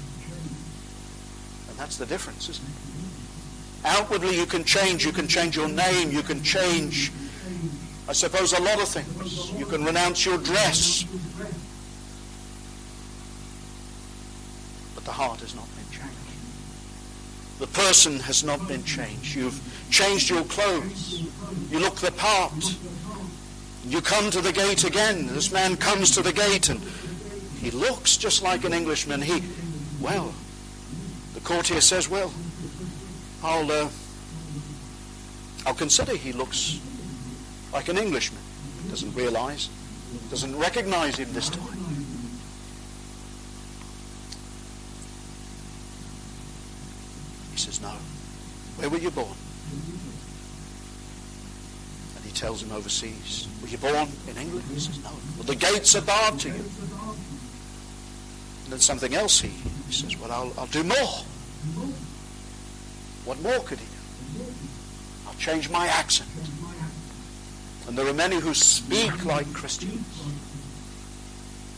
And 1.70 1.78
that's 1.78 1.98
the 1.98 2.06
difference, 2.06 2.48
isn't 2.50 2.66
it? 2.66 3.86
Outwardly 3.86 4.38
you 4.38 4.46
can 4.46 4.64
change. 4.64 5.06
You 5.06 5.12
can 5.12 5.28
change 5.28 5.56
your 5.56 5.70
name. 5.70 6.12
You 6.12 6.24
can 6.24 6.44
change, 6.44 7.12
I 8.08 8.14
suppose, 8.14 8.54
a 8.54 8.62
lot 8.62 8.82
of 8.82 8.88
things. 8.88 9.52
You 9.58 9.66
can 9.66 9.84
renounce 9.84 10.26
your 10.26 10.38
dress. 10.38 11.06
But 14.96 15.04
the 15.04 15.12
heart 15.12 15.42
is 15.42 15.56
not. 15.56 15.68
The 17.60 17.68
person 17.68 18.20
has 18.22 18.44
not 18.44 18.66
been 18.70 18.84
changed. 18.86 19.36
You've 19.36 19.62
changed 19.92 20.30
your 20.30 20.44
clothes. 20.46 21.28
You 21.70 21.80
look 21.80 21.98
the 21.98 22.12
part. 22.12 22.54
You 23.86 24.02
come 24.02 24.32
to 24.32 24.40
the 24.40 24.54
gate 24.54 24.86
again. 24.86 25.28
This 25.28 25.52
man 25.52 25.76
comes 25.76 26.12
to 26.12 26.22
the 26.22 26.32
gate 26.32 26.70
and 26.70 26.80
he 27.60 27.72
looks 27.72 28.16
just 28.16 28.42
like 28.42 28.64
an 28.64 28.72
Englishman. 28.72 29.22
He, 29.22 29.44
well, 30.00 30.34
the 31.34 31.42
courtier 31.42 31.82
says, 31.82 32.10
well, 32.10 32.34
I'll, 33.44 33.70
uh, 33.70 33.90
I'll 35.66 35.74
consider 35.74 36.16
he 36.16 36.32
looks 36.32 36.80
like 37.74 37.90
an 37.90 37.98
Englishman. 37.98 38.42
Doesn't 38.90 39.14
realize, 39.14 39.70
doesn't 40.30 40.58
recognize 40.58 41.18
him 41.18 41.34
this 41.34 41.50
time. 41.50 41.89
Says, 47.60 47.82
no. 47.82 47.94
Where 48.78 48.90
were 48.90 48.98
you 48.98 49.12
born? 49.12 49.36
And 52.16 52.26
he 52.26 52.32
tells 52.32 52.64
him 52.64 52.72
overseas. 52.72 53.48
Were 53.62 53.68
you 53.68 53.78
born 53.78 54.08
in 54.28 54.38
England? 54.38 54.66
He 54.74 54.80
says, 54.80 55.04
no. 55.04 55.12
Well, 55.36 55.46
the 55.46 55.56
gates 55.56 55.96
are 55.96 56.02
barred 56.02 56.40
to 56.40 56.50
you. 56.50 56.64
And 58.64 58.74
then 58.74 58.80
something 58.80 59.14
else 59.14 59.42
he, 59.42 59.50
he 59.50 59.92
says, 59.94 60.18
well, 60.18 60.32
I'll, 60.32 60.54
I'll 60.58 60.68
do 60.68 60.84
more. 60.84 61.24
What 63.26 63.42
more 63.42 63.60
could 63.60 63.80
he 63.80 63.86
do? 63.86 64.44
I'll 65.28 65.36
change 65.36 65.70
my 65.70 65.88
accent. 65.88 66.30
And 67.88 67.98
there 67.98 68.08
are 68.08 68.14
many 68.14 68.38
who 68.38 68.54
speak 68.54 69.26
like 69.26 69.52
Christians. 69.54 70.06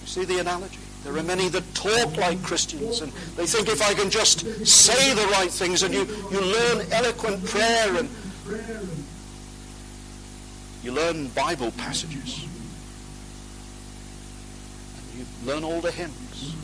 You 0.02 0.08
see 0.08 0.26
the 0.26 0.40
analogy? 0.40 0.78
There 1.04 1.18
are 1.18 1.24
many 1.24 1.50
that 1.50 1.74
talk 1.74 2.16
like 2.18 2.42
Christians, 2.44 3.02
and 3.02 3.12
they 3.36 3.48
think 3.48 3.68
if 3.68 3.82
I 3.82 3.94
can 3.94 4.10
just 4.10 4.66
say 4.66 5.14
the 5.14 5.28
right 5.28 5.50
things, 5.50 5.82
and 5.84 5.94
you, 5.94 6.06
you 6.32 6.40
learn 6.40 6.86
eloquent 6.92 7.44
prayer, 7.46 7.98
and 7.98 8.10
you 10.84 10.92
learn 10.92 11.28
Bible 11.30 11.72
passages, 11.72 12.46
and 14.98 15.20
You 15.20 15.26
learn 15.46 15.64
all 15.64 15.82
the 15.82 15.92
hymns. 15.92 16.56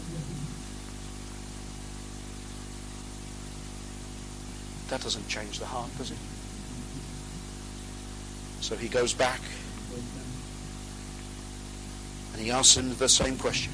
That 4.90 5.02
doesn't 5.02 5.28
change 5.28 5.60
the 5.60 5.66
heart, 5.66 5.90
does 5.98 6.12
it? 6.12 6.18
So 8.62 8.76
he 8.76 8.88
goes 8.88 9.14
back 9.14 9.40
and 12.34 12.42
he 12.42 12.52
asks 12.52 12.78
him 12.78 12.96
the 12.98 13.10
same 13.10 13.38
question. 13.38 13.74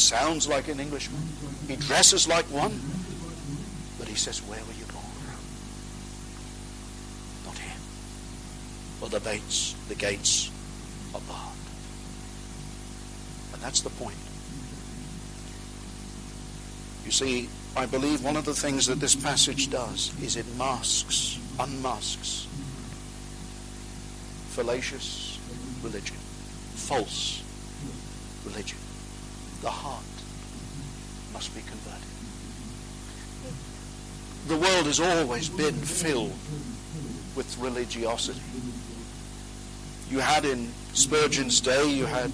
Sounds 0.00 0.48
like 0.48 0.68
an 0.68 0.80
Englishman. 0.80 1.20
He 1.68 1.76
dresses 1.76 2.26
like 2.26 2.46
one. 2.46 2.80
But 3.98 4.08
he 4.08 4.14
says, 4.14 4.38
Where 4.38 4.58
were 4.58 4.72
you 4.72 4.86
born? 4.86 5.04
Not 7.44 7.58
here. 7.58 7.76
Well, 9.00 9.10
the 9.10 9.20
gates, 9.20 9.74
the 9.88 9.94
gates 9.94 10.50
are 11.14 11.20
barred. 11.20 11.52
And 13.52 13.62
that's 13.62 13.82
the 13.82 13.90
point. 13.90 14.16
You 17.04 17.10
see, 17.10 17.50
I 17.76 17.84
believe 17.84 18.24
one 18.24 18.38
of 18.38 18.46
the 18.46 18.54
things 18.54 18.86
that 18.86 19.00
this 19.00 19.14
passage 19.14 19.68
does 19.68 20.18
is 20.22 20.36
it 20.36 20.46
masks, 20.56 21.38
unmasks 21.58 22.46
fallacious 24.48 25.38
religion, 25.82 26.16
false 26.74 27.42
religion. 28.46 28.78
The 29.62 29.70
heart 29.70 30.02
must 31.32 31.54
be 31.54 31.60
converted. 31.60 32.00
The 34.48 34.56
world 34.56 34.86
has 34.86 35.00
always 35.00 35.48
been 35.50 35.74
filled 35.74 36.32
with 37.36 37.56
religiosity. 37.58 38.40
You 40.08 40.20
had 40.20 40.44
in 40.44 40.72
Spurgeon's 40.94 41.60
day, 41.60 41.88
you 41.88 42.06
had 42.06 42.32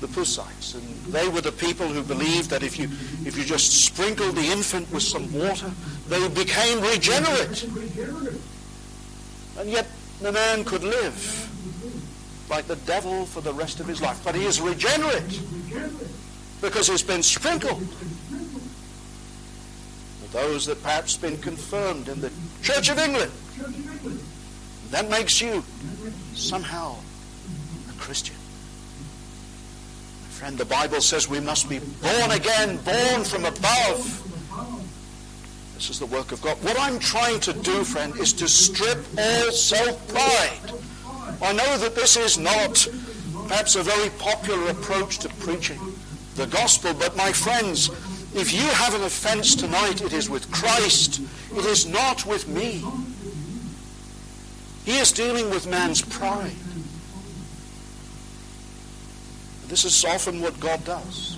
the 0.00 0.06
Puseyites, 0.06 0.74
and 0.74 0.82
they 1.12 1.28
were 1.28 1.40
the 1.40 1.52
people 1.52 1.86
who 1.86 2.02
believed 2.02 2.50
that 2.50 2.62
if 2.62 2.78
you 2.78 2.88
if 3.26 3.36
you 3.36 3.44
just 3.44 3.84
sprinkled 3.84 4.36
the 4.36 4.46
infant 4.46 4.90
with 4.92 5.02
some 5.02 5.30
water, 5.32 5.70
they 6.08 6.26
became 6.28 6.80
regenerate. 6.80 7.64
And 9.58 9.68
yet 9.68 9.86
the 10.22 10.32
man 10.32 10.64
could 10.64 10.84
live 10.84 11.48
like 12.48 12.66
the 12.66 12.76
devil 12.76 13.26
for 13.26 13.40
the 13.40 13.52
rest 13.52 13.80
of 13.80 13.86
his 13.86 14.00
life. 14.00 14.22
But 14.24 14.34
he 14.34 14.44
is 14.44 14.60
regenerate 14.60 15.40
because 16.60 16.88
it's 16.88 17.02
been 17.02 17.22
sprinkled. 17.22 17.86
But 20.20 20.32
those 20.32 20.66
that 20.66 20.82
perhaps 20.82 21.16
been 21.16 21.38
confirmed 21.38 22.08
in 22.08 22.20
the 22.20 22.30
Church 22.62 22.88
of 22.88 22.98
England, 22.98 23.32
that 24.90 25.08
makes 25.08 25.40
you 25.40 25.64
somehow 26.34 26.96
a 27.88 27.92
Christian. 27.98 28.36
My 30.22 30.28
friend, 30.28 30.58
the 30.58 30.64
Bible 30.64 31.00
says 31.00 31.28
we 31.28 31.40
must 31.40 31.68
be 31.68 31.78
born 31.78 32.30
again, 32.30 32.76
born 32.78 33.24
from 33.24 33.44
above. 33.44 34.16
This 35.74 35.90
is 35.90 35.98
the 35.98 36.06
work 36.06 36.32
of 36.32 36.42
God. 36.42 36.62
What 36.62 36.78
I'm 36.78 36.98
trying 36.98 37.40
to 37.40 37.52
do, 37.52 37.84
friend, 37.84 38.14
is 38.16 38.32
to 38.34 38.48
strip 38.48 38.98
all 39.18 39.50
self-pride 39.50 40.80
I 41.42 41.52
know 41.52 41.78
that 41.78 41.94
this 41.94 42.16
is 42.16 42.38
not 42.38 42.86
perhaps 43.48 43.74
a 43.74 43.82
very 43.82 44.10
popular 44.18 44.70
approach 44.70 45.18
to 45.20 45.28
preaching 45.40 45.78
the 46.40 46.46
gospel, 46.46 46.94
but 46.94 47.14
my 47.18 47.30
friends, 47.30 47.90
if 48.34 48.50
you 48.50 48.62
have 48.62 48.94
an 48.94 49.02
offense 49.02 49.54
tonight, 49.54 50.00
it 50.00 50.14
is 50.14 50.30
with 50.30 50.50
Christ. 50.50 51.20
It 51.54 51.66
is 51.66 51.86
not 51.86 52.24
with 52.24 52.48
me. 52.48 52.82
He 54.86 54.96
is 54.98 55.12
dealing 55.12 55.50
with 55.50 55.66
man's 55.66 56.00
pride. 56.00 56.56
This 59.68 59.84
is 59.84 60.02
often 60.02 60.40
what 60.40 60.58
God 60.58 60.82
does 60.86 61.36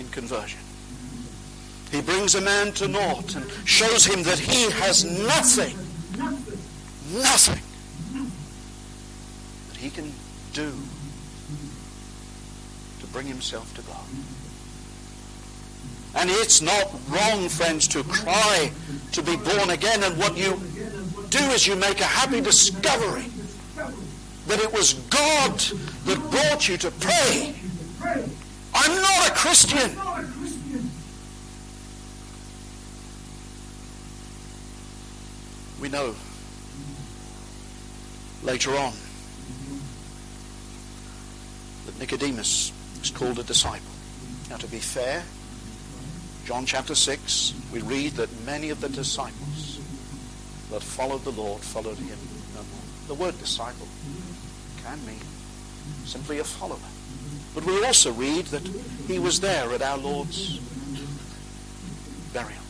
in 0.00 0.08
conversion. 0.08 0.58
He 1.92 2.00
brings 2.00 2.34
a 2.34 2.40
man 2.40 2.72
to 2.72 2.88
naught 2.88 3.36
and 3.36 3.48
shows 3.64 4.04
him 4.04 4.24
that 4.24 4.40
he 4.40 4.70
has 4.72 5.04
nothing 5.04 5.76
nothing 7.12 7.62
that 9.68 9.76
he 9.78 9.90
can 9.90 10.12
do 10.52 10.72
bring 13.12 13.26
himself 13.26 13.74
to 13.74 13.82
God. 13.82 13.96
And 16.14 16.30
it's 16.30 16.60
not 16.60 16.92
wrong, 17.08 17.48
friends, 17.48 17.86
to 17.88 18.02
cry 18.04 18.72
to 19.12 19.22
be 19.22 19.36
born 19.36 19.70
again. 19.70 20.02
And 20.02 20.18
what 20.18 20.36
you 20.36 20.60
do 21.28 21.38
is 21.50 21.66
you 21.66 21.76
make 21.76 22.00
a 22.00 22.04
happy 22.04 22.40
discovery 22.40 23.26
that 24.46 24.60
it 24.60 24.72
was 24.72 24.94
God 24.94 25.58
that 26.06 26.30
brought 26.30 26.68
you 26.68 26.76
to 26.78 26.90
pray. 26.90 27.54
I'm 28.74 29.00
not 29.00 29.28
a 29.28 29.32
Christian. 29.32 29.96
We 35.80 35.88
know 35.88 36.14
later 38.42 38.76
on 38.76 38.92
that 41.86 41.98
Nicodemus 41.98 42.72
is 43.02 43.10
called 43.10 43.38
a 43.38 43.42
disciple. 43.42 43.92
Now, 44.48 44.56
to 44.56 44.66
be 44.66 44.78
fair, 44.78 45.22
John 46.44 46.66
chapter 46.66 46.94
6, 46.94 47.54
we 47.72 47.80
read 47.82 48.12
that 48.12 48.28
many 48.44 48.70
of 48.70 48.80
the 48.80 48.88
disciples 48.88 49.78
that 50.70 50.82
followed 50.82 51.24
the 51.24 51.30
Lord 51.30 51.60
followed 51.62 51.98
him 51.98 52.18
no 52.54 52.60
more. 52.60 53.06
The 53.08 53.14
word 53.14 53.38
disciple 53.38 53.86
can 54.82 55.04
mean 55.06 55.20
simply 56.04 56.38
a 56.38 56.44
follower. 56.44 56.78
But 57.54 57.64
we 57.64 57.84
also 57.84 58.12
read 58.12 58.46
that 58.46 58.66
he 59.06 59.18
was 59.18 59.40
there 59.40 59.72
at 59.72 59.82
our 59.82 59.98
Lord's 59.98 60.58
burial. 62.32 62.62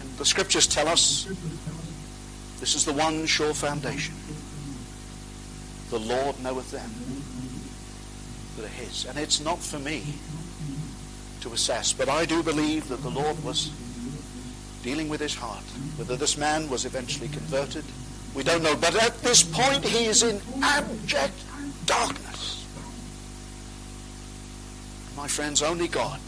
And 0.00 0.10
the 0.18 0.24
scriptures 0.24 0.66
tell 0.66 0.88
us 0.88 1.26
this 2.60 2.74
is 2.74 2.84
the 2.84 2.92
one 2.92 3.26
sure 3.26 3.54
foundation. 3.54 4.14
The 5.90 5.98
Lord 5.98 6.40
knoweth 6.42 6.70
them 6.70 6.90
that 8.56 8.64
are 8.64 8.68
his. 8.68 9.04
And 9.04 9.18
it's 9.18 9.40
not 9.40 9.58
for 9.58 9.78
me 9.78 10.14
to 11.40 11.52
assess, 11.52 11.92
but 11.92 12.08
I 12.08 12.24
do 12.24 12.42
believe 12.42 12.88
that 12.88 13.02
the 13.02 13.10
Lord 13.10 13.42
was 13.44 13.70
dealing 14.82 15.08
with 15.08 15.20
his 15.20 15.34
heart. 15.34 15.64
Whether 15.96 16.16
this 16.16 16.36
man 16.36 16.68
was 16.68 16.84
eventually 16.84 17.28
converted, 17.28 17.84
we 18.34 18.42
don't 18.42 18.62
know. 18.62 18.76
But 18.76 18.94
at 19.02 19.20
this 19.22 19.42
point, 19.42 19.84
he 19.84 20.06
is 20.06 20.22
in 20.22 20.40
abject 20.62 21.34
darkness. 21.86 22.66
My 25.16 25.28
friends, 25.28 25.62
only 25.62 25.88
God 25.88 26.20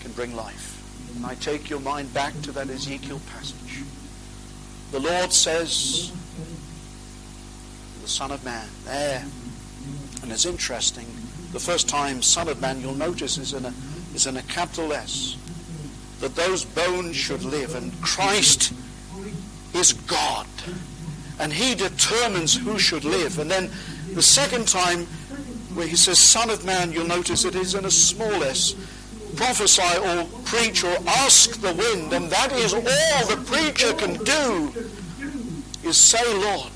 can 0.00 0.12
bring 0.12 0.34
life. 0.34 0.82
And 1.16 1.24
I 1.26 1.34
take 1.34 1.70
your 1.70 1.80
mind 1.80 2.12
back 2.12 2.38
to 2.42 2.52
that 2.52 2.68
Ezekiel 2.68 3.20
passage. 3.32 3.82
The 4.92 5.00
Lord 5.00 5.32
says, 5.32 6.12
the 8.02 8.08
Son 8.08 8.32
of 8.32 8.44
Man, 8.44 8.68
there. 8.84 9.24
And 10.22 10.32
it's 10.32 10.46
interesting. 10.46 11.06
The 11.52 11.60
first 11.60 11.88
time 11.88 12.22
Son 12.22 12.48
of 12.48 12.60
Man 12.60 12.80
you'll 12.80 12.94
notice 12.94 13.38
is 13.38 13.52
in 13.52 13.64
a, 13.64 13.74
is 14.14 14.26
in 14.26 14.36
a 14.36 14.42
capital 14.42 14.92
S. 14.92 15.36
That 16.20 16.34
those 16.36 16.64
bones 16.64 17.16
should 17.16 17.42
live. 17.42 17.74
And 17.74 17.92
Christ 18.02 18.72
is 19.74 19.92
God. 19.92 20.46
And 21.38 21.52
he 21.52 21.74
determines 21.74 22.56
who 22.56 22.78
should 22.78 23.04
live. 23.04 23.38
And 23.38 23.50
then 23.50 23.70
the 24.14 24.22
second 24.22 24.68
time 24.68 25.06
where 25.74 25.86
he 25.86 25.96
says 25.96 26.18
Son 26.18 26.50
of 26.50 26.64
Man, 26.64 26.92
you'll 26.92 27.06
notice 27.06 27.44
it 27.44 27.54
is 27.54 27.74
in 27.74 27.84
a 27.84 27.90
small 27.90 28.42
s 28.42 28.74
prophesy 29.36 29.98
or 29.98 30.24
preach 30.44 30.84
or 30.84 30.96
ask 31.06 31.60
the 31.60 31.72
wind, 31.72 32.12
and 32.12 32.28
that 32.30 32.52
is 32.52 32.74
all 32.74 32.80
the 32.82 33.42
preacher 33.46 33.92
can 33.94 34.14
do, 34.24 34.72
is 35.88 35.96
say, 35.96 36.22
Lord, 36.34 36.72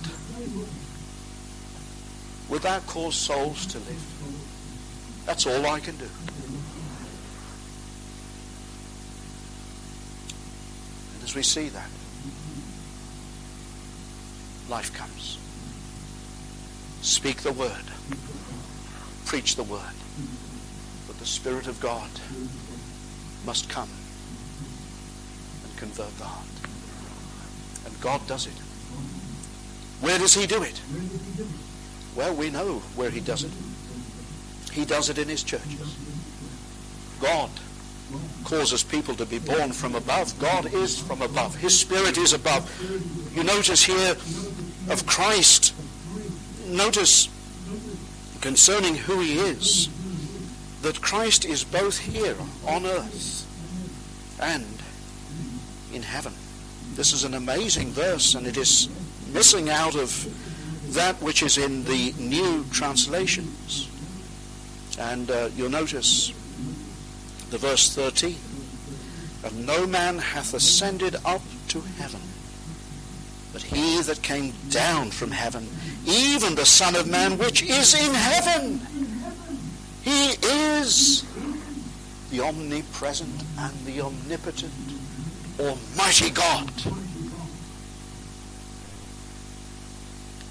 would 2.54 2.62
that 2.62 2.86
cause 2.86 3.16
souls 3.16 3.66
to 3.66 3.78
live? 3.78 5.24
That's 5.26 5.44
all 5.44 5.66
I 5.66 5.80
can 5.80 5.96
do. 5.96 6.08
And 11.14 11.24
as 11.24 11.34
we 11.34 11.42
see 11.42 11.68
that, 11.70 11.88
life 14.68 14.94
comes. 14.94 15.36
Speak 17.02 17.38
the 17.38 17.52
word. 17.52 17.72
Preach 19.26 19.56
the 19.56 19.64
word 19.64 19.96
But 21.08 21.18
the 21.18 21.26
Spirit 21.26 21.66
of 21.66 21.80
God 21.80 22.08
must 23.44 23.68
come 23.68 23.88
and 25.64 25.76
convert 25.76 26.16
the 26.18 26.24
heart. 26.24 26.46
And 27.84 28.00
God 28.00 28.24
does 28.28 28.46
it. 28.46 28.60
Where 30.00 30.20
does 30.20 30.34
He 30.34 30.46
do 30.46 30.62
it? 30.62 30.80
Well, 32.16 32.34
we 32.34 32.50
know 32.50 32.78
where 32.96 33.10
He 33.10 33.20
does 33.20 33.44
it. 33.44 33.50
He 34.72 34.84
does 34.84 35.08
it 35.08 35.18
in 35.18 35.28
His 35.28 35.42
churches. 35.42 35.96
God 37.20 37.50
causes 38.44 38.82
people 38.82 39.14
to 39.14 39.26
be 39.26 39.38
born 39.38 39.72
from 39.72 39.94
above. 39.94 40.38
God 40.38 40.72
is 40.72 40.98
from 40.98 41.22
above. 41.22 41.56
His 41.56 41.78
Spirit 41.78 42.18
is 42.18 42.32
above. 42.32 42.70
You 43.34 43.44
notice 43.44 43.82
here 43.84 44.16
of 44.90 45.06
Christ, 45.06 45.74
notice 46.66 47.28
concerning 48.40 48.94
who 48.94 49.20
he 49.20 49.38
is, 49.38 49.88
that 50.82 51.00
Christ 51.00 51.46
is 51.46 51.64
both 51.64 51.98
here 51.98 52.36
on 52.66 52.84
earth 52.84 53.46
and 54.38 54.66
in 55.94 56.02
heaven. 56.02 56.34
This 56.94 57.12
is 57.12 57.24
an 57.24 57.34
amazing 57.34 57.88
verse, 57.88 58.34
and 58.34 58.46
it 58.46 58.58
is 58.58 58.88
missing 59.32 59.70
out 59.70 59.96
of 59.96 60.10
that 60.94 61.20
which 61.20 61.42
is 61.42 61.58
in 61.58 61.84
the 61.84 62.12
new 62.18 62.64
translations. 62.70 63.88
And 64.98 65.30
uh, 65.30 65.50
you'll 65.56 65.70
notice 65.70 66.32
the 67.50 67.58
verse 67.58 67.94
13. 67.94 68.36
And 69.44 69.66
no 69.66 69.86
man 69.86 70.18
hath 70.18 70.54
ascended 70.54 71.16
up 71.24 71.42
to 71.68 71.80
heaven, 71.98 72.20
but 73.52 73.62
he 73.62 74.00
that 74.02 74.22
came 74.22 74.54
down 74.70 75.10
from 75.10 75.30
heaven, 75.30 75.68
even 76.06 76.54
the 76.54 76.64
Son 76.64 76.96
of 76.96 77.08
Man 77.08 77.36
which 77.36 77.62
is 77.62 77.94
in 77.94 78.14
heaven. 78.14 78.80
He 80.02 80.36
is 80.42 81.24
the 82.30 82.40
omnipresent 82.40 83.42
and 83.58 83.86
the 83.86 84.00
omnipotent 84.00 84.72
Almighty 85.58 86.30
God. 86.30 86.70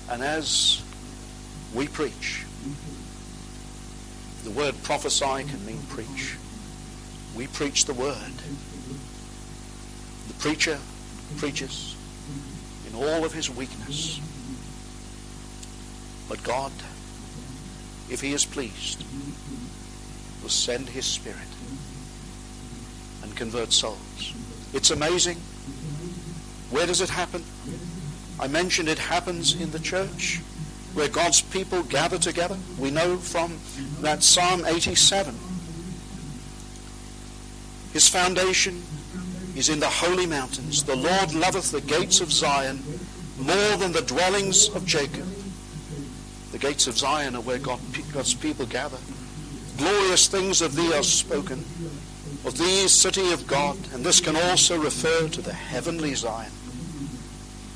And 0.10 0.22
as 0.22 0.82
we 1.74 1.88
preach, 1.88 2.46
the 4.44 4.52
word 4.52 4.76
prophesy 4.84 5.44
can 5.44 5.66
mean 5.66 5.82
preach. 5.90 6.36
We 7.36 7.48
preach 7.48 7.86
the 7.86 7.94
word. 7.94 8.34
The 10.28 10.34
preacher 10.36 10.78
preaches 11.38 11.96
in 12.88 12.96
all 12.96 13.26
of 13.26 13.34
his 13.34 13.50
weakness. 13.50 14.20
But 16.30 16.44
God, 16.44 16.72
if 18.10 18.22
he 18.22 18.34
is 18.34 18.46
pleased, 18.46 19.04
will 20.42 20.50
send 20.50 20.90
his 20.90 21.06
spirit 21.06 21.38
and 23.24 23.36
convert 23.36 23.72
souls. 23.72 24.34
It's 24.74 24.92
amazing. 24.92 25.38
Where 26.70 26.86
does 26.86 27.02
it 27.02 27.10
happen? 27.10 27.44
I 28.40 28.48
mentioned 28.48 28.90
it 28.90 29.00
happens 29.00 29.60
in 29.60 29.72
the 29.72 29.80
church 29.80 30.42
where 30.94 31.08
God's 31.08 31.42
people 31.42 31.84
gather 31.84 32.18
together. 32.18 32.58
We 32.78 32.92
know 32.92 33.18
from 33.18 33.60
that 34.02 34.24
Psalm 34.24 34.66
87. 34.66 35.36
His 37.94 38.10
foundation 38.10 38.84
is 39.56 39.70
in 39.70 39.80
the 39.80 39.90
holy 39.90 40.26
mountains. 40.26 40.84
The 40.84 40.96
Lord 40.96 41.34
loveth 41.34 41.72
the 41.72 41.82
gates 41.82 42.22
of 42.22 42.32
Zion 42.32 42.84
more 43.40 43.78
than 43.78 43.92
the 43.92 44.02
dwellings 44.02 44.68
of 44.70 44.86
Jacob. 44.86 45.28
The 46.52 46.58
gates 46.60 46.88
of 46.88 46.98
Zion 46.98 47.36
are 47.36 47.42
where 47.42 47.60
God, 47.60 47.80
God's 48.14 48.34
people 48.34 48.66
gather. 48.66 48.98
Glorious 49.78 50.28
things 50.28 50.62
of 50.62 50.76
thee 50.76 50.94
are 50.94 51.04
spoken 51.04 51.64
of 52.46 52.58
thee, 52.58 52.88
city 52.88 53.32
of 53.32 53.48
God, 53.48 53.78
and 53.94 54.04
this 54.04 54.20
can 54.20 54.36
also 54.36 54.78
refer 54.78 55.30
to 55.30 55.42
the 55.42 55.54
heavenly 55.54 56.14
Zion, 56.14 56.52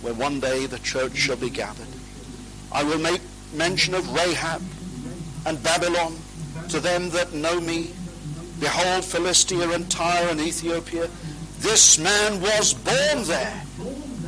where 0.02 0.14
one 0.14 0.40
day 0.40 0.66
the 0.66 0.80
church 0.80 1.16
shall 1.16 1.36
be 1.36 1.50
gathered. 1.50 1.88
I 2.72 2.84
will 2.84 3.00
make 3.00 3.22
mention 3.54 3.94
of 3.94 4.14
Rahab 4.14 4.62
and 5.46 5.62
Babylon 5.64 6.16
to 6.70 6.80
them 6.80 7.10
that 7.12 7.34
know 7.34 7.60
me. 7.60 7.92
Behold, 8.60 9.06
Philistia 9.06 9.70
and 9.70 9.90
Tyre 9.90 10.30
and 10.30 10.40
Ethiopia. 10.40 11.08
This 11.60 11.98
man 11.98 12.42
was 12.42 12.74
born 12.74 13.24
there. 13.24 13.64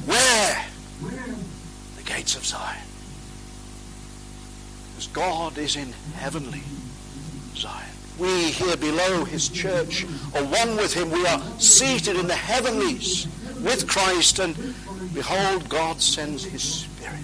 Where? 0.06 0.66
The 1.98 2.04
gates 2.04 2.36
of 2.36 2.46
Zion. 2.46 2.86
Because 4.92 5.08
God 5.08 5.58
is 5.58 5.76
in 5.76 5.94
heavenly 6.16 6.64
Zion. 7.56 7.86
We 8.18 8.52
here 8.52 8.76
below 8.78 9.24
his 9.24 9.48
church 9.48 10.04
are 10.36 10.44
one 10.44 10.76
with 10.76 10.94
him. 10.94 11.10
We 11.10 11.26
are 11.26 11.42
seated 11.60 12.18
in 12.18 12.28
the 12.28 12.36
heavenlies 12.36 13.28
with 13.64 13.88
Christ. 13.88 14.40
And 14.40 14.56
behold, 15.20 15.68
God 15.68 16.02
sends 16.02 16.46
his 16.46 16.64
Spirit. 16.64 17.20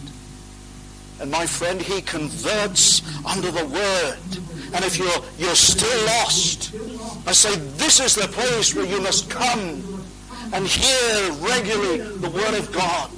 And 1.22 1.32
my 1.32 1.46
friend, 1.46 1.82
he 1.82 2.02
converts 2.02 3.02
under 3.26 3.52
the 3.52 3.66
word. 3.66 4.20
And 4.74 4.84
if 4.84 4.98
you're, 4.98 5.24
you're 5.38 5.56
still 5.56 6.06
lost, 6.08 6.76
I 7.26 7.32
say 7.32 7.56
this 7.56 8.02
is 8.02 8.16
the 8.16 8.28
place 8.28 8.76
where 8.76 8.86
you 8.86 9.00
must 9.00 9.30
come 9.30 10.04
and 10.52 10.68
hear 10.68 11.32
regularly 11.40 12.00
the 12.00 12.30
word 12.30 12.56
of 12.56 12.70
God. 12.74 13.12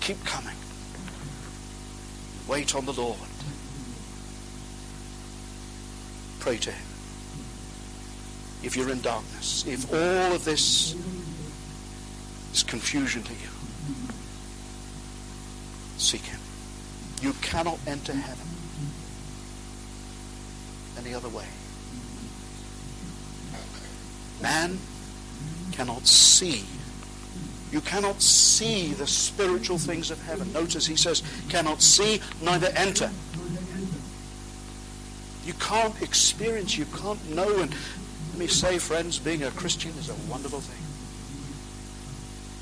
Keep 0.00 0.24
coming. 0.24 0.56
Wait 2.48 2.74
on 2.74 2.84
the 2.86 2.92
Lord. 2.92 3.18
Pray 6.40 6.56
to 6.56 6.72
him. 6.72 6.86
If 8.64 8.76
you're 8.76 8.90
in 8.90 9.00
darkness, 9.00 9.64
if 9.64 9.92
all 9.92 10.34
of 10.34 10.44
this 10.44 10.96
is 12.52 12.62
confusion 12.62 13.22
to 13.22 13.32
you, 13.32 13.48
seek 15.96 16.22
him. 16.22 16.40
You 17.20 17.32
cannot 17.40 17.78
enter 17.86 18.12
heaven 18.12 18.46
any 20.98 21.14
other 21.14 21.28
way. 21.28 21.46
Man 24.40 24.78
cannot 25.72 26.06
see. 26.06 26.64
You 27.70 27.80
cannot 27.80 28.20
see 28.20 28.92
the 28.92 29.06
spiritual 29.06 29.78
things 29.78 30.10
of 30.10 30.20
heaven. 30.22 30.52
Notice 30.52 30.86
he 30.86 30.96
says, 30.96 31.22
cannot 31.48 31.80
see, 31.80 32.20
neither 32.42 32.68
enter. 32.76 33.10
You 35.44 35.54
can't 35.54 36.00
experience, 36.02 36.76
you 36.76 36.84
can't 36.86 37.34
know. 37.34 37.60
And 37.60 37.74
let 38.30 38.38
me 38.38 38.46
say, 38.46 38.78
friends, 38.78 39.18
being 39.18 39.42
a 39.42 39.50
Christian 39.52 39.92
is 39.92 40.10
a 40.10 40.14
wonderful 40.30 40.60
thing. 40.60 40.81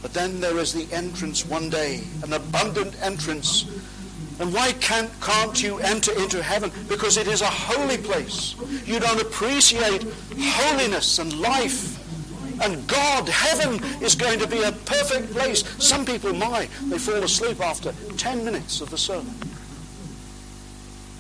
But 0.03 0.13
then 0.13 0.41
there 0.41 0.59
is 0.59 0.73
the 0.73 0.93
entrance 0.95 1.47
one 1.47 1.69
day, 1.69 2.03
an 2.23 2.33
abundant 2.33 2.97
entrance. 3.03 3.65
And 4.39 4.53
why 4.53 4.73
can't, 4.73 5.11
can't 5.21 5.63
you 5.63 5.79
enter 5.79 6.13
into 6.19 6.43
heaven? 6.43 6.71
Because 6.89 7.17
it 7.17 7.27
is 7.27 7.43
a 7.43 7.47
holy 7.47 7.99
place. 7.99 8.55
You 8.87 8.99
don't 8.99 9.21
appreciate 9.21 10.07
holiness 10.39 11.19
and 11.19 11.39
life. 11.39 11.99
And 12.63 12.87
God, 12.87 13.29
heaven 13.29 13.83
is 14.03 14.15
going 14.15 14.39
to 14.39 14.47
be 14.47 14.63
a 14.63 14.73
perfect 14.73 15.33
place. 15.33 15.65
Some 15.83 16.05
people, 16.05 16.33
my, 16.33 16.69
they 16.89 16.99
fall 16.99 17.23
asleep 17.23 17.61
after 17.61 17.93
10 18.17 18.45
minutes 18.45 18.81
of 18.81 18.91
the 18.91 18.99
sermon 18.99 19.35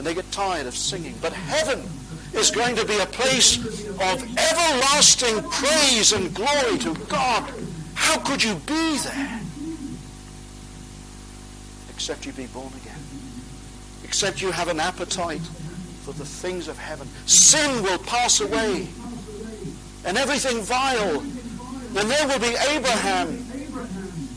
and 0.00 0.06
they 0.06 0.14
get 0.14 0.32
tired 0.32 0.66
of 0.66 0.74
singing. 0.74 1.14
But 1.20 1.34
heaven 1.34 1.86
is 2.32 2.50
going 2.50 2.74
to 2.76 2.86
be 2.86 2.98
a 3.00 3.04
place 3.04 3.58
of 4.00 4.22
everlasting 4.38 5.42
praise 5.50 6.14
and 6.14 6.34
glory 6.34 6.78
to 6.78 6.94
God. 7.10 7.52
How 8.00 8.18
could 8.18 8.42
you 8.42 8.54
be 8.66 8.98
there? 8.98 9.40
Except 11.90 12.24
you 12.24 12.32
be 12.32 12.46
born 12.46 12.72
again. 12.82 12.98
Except 14.02 14.40
you 14.40 14.50
have 14.50 14.68
an 14.68 14.80
appetite 14.80 15.42
for 16.02 16.12
the 16.14 16.24
things 16.24 16.66
of 16.66 16.78
heaven. 16.78 17.06
Sin 17.26 17.82
will 17.82 17.98
pass 17.98 18.40
away. 18.40 18.88
And 20.06 20.16
everything 20.16 20.62
vile. 20.62 21.20
And 21.20 22.10
there 22.10 22.26
will 22.26 22.40
be 22.40 22.56
Abraham 22.70 23.28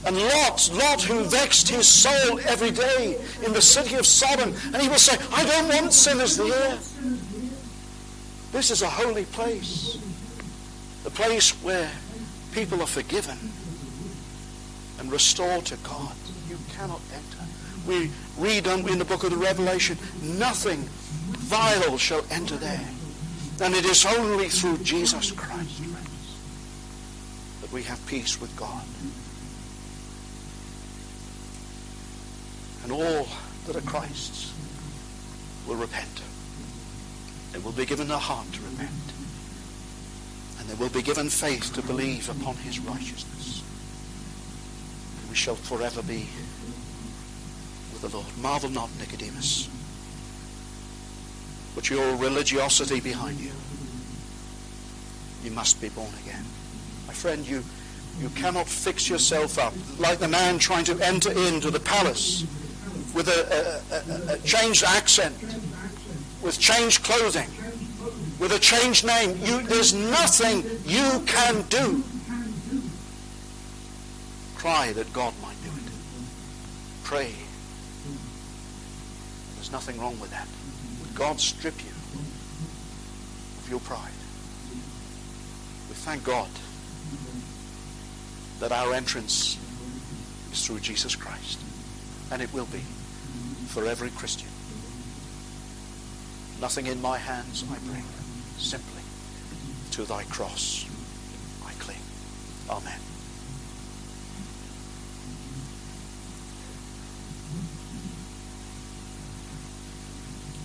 and 0.05 0.18
Lot, 0.18 0.70
Lot 0.74 1.01
who 1.01 1.24
vexed 1.24 1.70
his 1.70 1.88
soul 1.88 2.41
every 2.45 2.72
day 2.72 3.18
in 3.45 3.53
the 3.53 3.61
city 3.61 3.95
of 3.95 4.05
Sodom. 4.05 4.53
And 4.74 4.82
he 4.82 4.89
will 4.89 4.97
say, 4.97 5.18
I 5.32 5.45
don't 5.45 5.70
want 5.70 5.93
sinners 5.93 6.36
there. 6.36 6.78
This 8.51 8.72
is 8.72 8.82
a 8.82 8.89
holy 8.89 9.24
place. 9.24 9.97
The 11.05 11.09
place 11.09 11.51
where 11.64 11.89
people 12.54 12.82
are 12.82 12.88
forgiven 12.88 13.38
and 14.99 15.12
restored 15.12 15.66
to 15.66 15.78
God. 15.78 16.16
You 16.49 16.58
cannot 16.76 17.01
enter. 17.14 17.43
We 17.88 18.12
read 18.38 18.68
in 18.68 18.97
the 18.97 19.06
book 19.06 19.24
of 19.24 19.32
the 19.32 19.38
Revelation, 19.38 19.97
nothing 20.22 20.82
vile 20.82 21.97
shall 21.97 22.24
enter 22.32 22.56
there. 22.56 22.88
And 23.62 23.74
it 23.74 23.86
is 23.86 24.06
only 24.06 24.49
through 24.49 24.78
Jesus 24.80 25.32
Christ, 25.32 25.82
that 27.62 27.72
we 27.72 27.84
have 27.84 28.06
peace 28.08 28.39
with 28.39 28.56
God. 28.56 28.84
and 32.84 32.91
all 32.91 33.28
that 33.66 33.76
are 33.76 33.82
Christ's 33.82 34.54
will 35.68 35.76
repent. 35.76 36.22
They 37.54 37.60
will 37.60 37.72
be 37.72 37.86
given 37.86 38.12
a 38.12 38.18
heart 38.18 38.51
to 38.51 38.62
repent. 38.62 38.91
And 40.64 40.70
they 40.70 40.82
will 40.82 40.89
be 40.89 41.01
given 41.01 41.30
faith 41.30 41.74
to 41.74 41.82
believe 41.82 42.30
upon 42.30 42.55
his 42.55 42.80
righteousness. 42.80 43.64
We 45.30 45.36
shall 45.36 45.55
forever 45.55 46.01
be 46.01 46.28
with 47.91 48.01
the 48.01 48.09
Lord. 48.09 48.28
Marvel 48.41 48.70
not, 48.70 48.89
Nicodemus. 48.97 49.68
Put 51.76 51.89
your 51.89 52.16
religiosity 52.16 53.01
behind 53.01 53.39
you. 53.39 53.51
You 55.43 55.51
must 55.51 55.82
be 55.82 55.89
born 55.89 56.14
again. 56.24 56.45
My 57.07 57.14
friend, 57.14 57.45
you 57.47 57.64
You 58.22 58.30
cannot 58.30 58.68
fix 58.68 59.09
yourself 59.09 59.57
up 59.57 59.74
like 59.97 60.20
the 60.20 60.28
man 60.28 60.59
trying 60.59 60.86
to 60.86 60.99
enter 61.01 61.32
into 61.32 61.72
the 61.72 61.80
palace 61.80 62.45
with 63.16 63.28
a, 63.28 63.82
a, 63.89 64.32
a, 64.32 64.36
a 64.36 64.38
changed 64.39 64.84
accent, 64.84 65.36
with 66.41 66.59
changed 66.59 67.03
clothing, 67.03 67.49
with 68.44 68.52
a 68.52 68.60
changed 68.60 69.08
name. 69.08 69.39
You, 69.41 69.62
there's 69.62 69.94
nothing 69.94 70.66
you 70.86 71.24
can 71.26 71.62
do. 71.70 72.04
Cry 74.58 74.91
that 74.91 75.14
God 75.14 75.34
might 75.41 75.56
do 75.64 75.70
it. 75.70 75.94
Pray. 77.06 77.32
There's 79.56 79.72
nothing 79.72 79.98
wrong 79.98 80.20
with 80.20 80.32
that. 80.32 80.46
Would 81.00 81.16
God 81.16 81.39
strip 81.39 81.82
you 81.86 81.91
of 83.60 83.68
your 83.70 83.80
pride? 83.80 84.12
We 85.88 85.96
thank 85.96 86.26
God 86.26 86.50
that 88.60 88.74
our 88.74 88.94
entrance 88.94 89.58
is 90.52 90.68
through 90.68 90.82
Jesus 90.82 91.16
Christ. 91.16 91.60
And 92.30 92.41
it 92.41 92.54
will 92.54 92.66
be 92.66 92.82
for 93.68 93.86
every 93.86 94.10
Christian. 94.10 94.50
Nothing 96.60 96.88
in 96.88 97.02
my 97.02 97.18
hands 97.18 97.64
I 97.72 97.78
bring, 97.89 98.04
simply 98.58 99.01
to 99.91 100.04
thy 100.04 100.24
cross 100.24 100.86
I 101.66 101.74
cling. 101.74 101.97
Amen. 102.70 102.99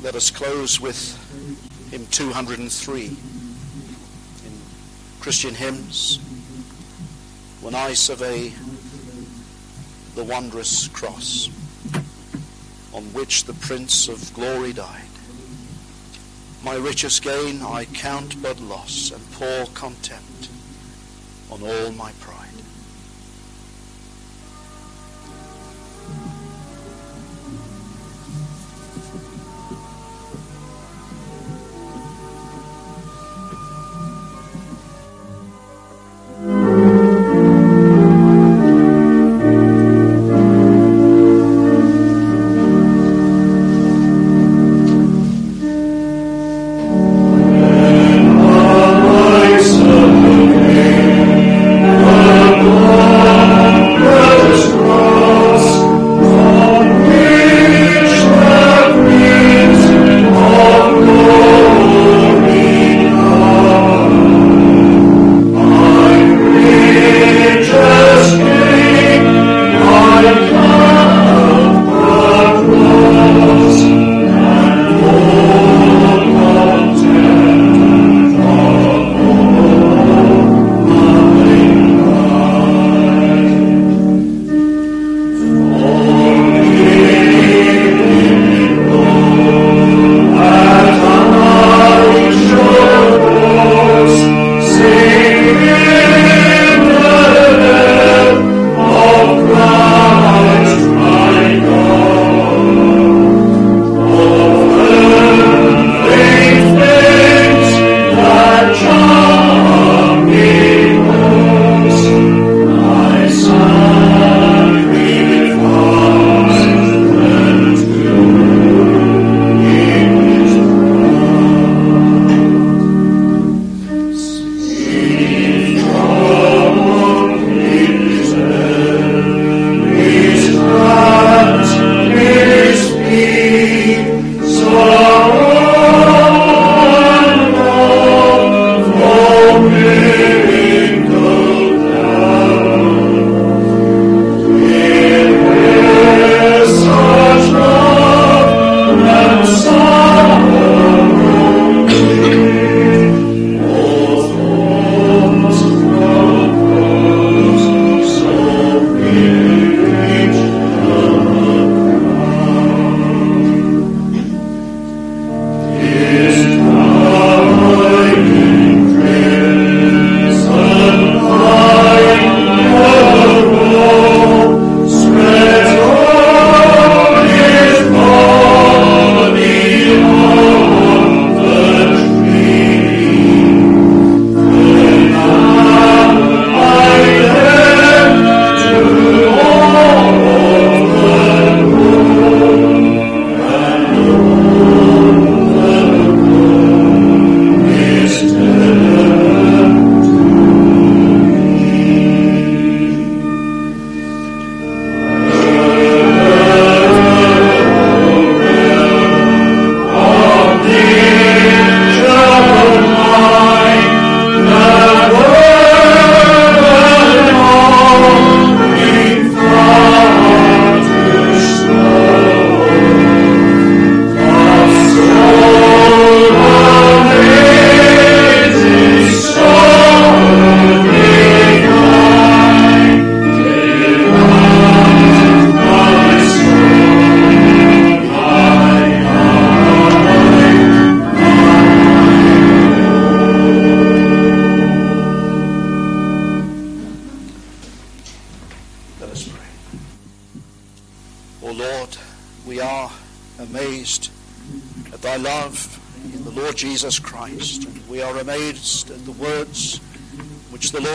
Let 0.03 0.14
us 0.14 0.30
close 0.30 0.80
with 0.80 1.16
hymn 1.91 2.07
203 2.07 3.05
in 3.07 3.16
Christian 5.20 5.55
hymns. 5.55 6.20
When 7.61 7.74
I 7.74 7.95
survey 7.95 8.53
the 10.14 10.22
wondrous 10.22 10.86
cross 10.89 11.49
on 12.93 13.05
which 13.12 13.45
the 13.45 13.55
Prince 13.55 14.09
of 14.09 14.32
Glory 14.34 14.72
died, 14.72 15.08
my 16.63 16.75
richest 16.75 17.23
gain 17.23 17.63
I 17.63 17.85
count 17.87 18.41
but 18.43 18.61
loss 18.61 19.13
and 19.13 19.33
pour 19.33 19.67
contempt 19.75 20.49
on 21.51 21.63
all 21.63 21.93
my 21.93 22.13
pride. 22.21 22.38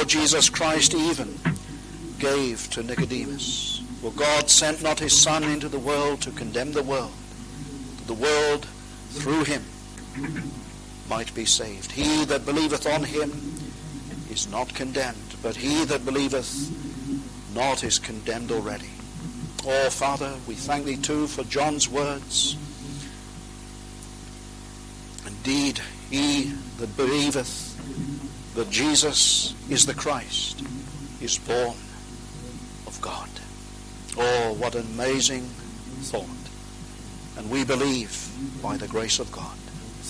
Lord 0.04 0.10
Jesus 0.10 0.50
Christ 0.50 0.94
even 0.94 1.34
gave 2.20 2.70
to 2.72 2.84
Nicodemus. 2.84 3.82
For 4.02 4.12
God 4.12 4.50
sent 4.50 4.84
not 4.84 5.00
his 5.00 5.18
Son 5.18 5.46
into 5.46 5.70
the 5.70 5.80
world 5.80 6.20
to 6.24 6.32
condemn 6.32 6.74
the 6.74 6.84
world, 6.84 7.14
the 8.06 8.14
world 8.14 8.66
through 9.12 9.46
him 9.46 9.64
might 11.10 11.34
be 11.34 11.46
saved. 11.46 11.94
He 11.94 12.26
that 12.26 12.46
believeth 12.46 12.86
on 12.86 13.06
him 13.06 13.32
is 14.30 14.52
not 14.52 14.74
condemned, 14.76 15.36
but 15.42 15.56
he 15.56 15.86
that 15.86 16.04
believeth 16.04 16.52
not 17.56 17.86
is 17.86 17.98
condemned 17.98 18.52
already. 18.52 18.90
Oh, 19.66 19.90
Father, 19.90 20.34
we 20.46 20.56
thank 20.56 20.84
thee 20.84 20.98
too 20.98 21.28
for 21.28 21.46
John's 21.46 21.88
words. 21.88 22.58
Indeed, 25.26 25.80
he 26.10 26.52
that 26.78 26.98
believeth 26.98 28.13
that 28.56 28.70
Jesus 28.70 29.56
is 29.70 29.86
the 29.86 29.94
Christ 29.94 30.62
is 31.22 31.38
born 31.40 31.76
of 32.86 32.98
God. 33.02 33.30
Oh, 34.18 34.56
what 34.60 34.76
an 34.76 34.86
amazing 34.94 35.44
thought. 36.02 36.28
And 37.38 37.50
we 37.50 37.64
believe 37.64 38.30
by 38.62 38.78
the 38.78 38.88
grace 38.88 39.20
of 39.20 39.32
God. 39.32 39.58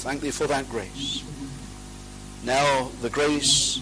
Thank 0.04 0.22
thee 0.22 0.32
for 0.32 0.48
that 0.48 0.70
grace. 0.70 1.24
Now, 2.44 2.90
the 3.02 3.10
grace, 3.10 3.80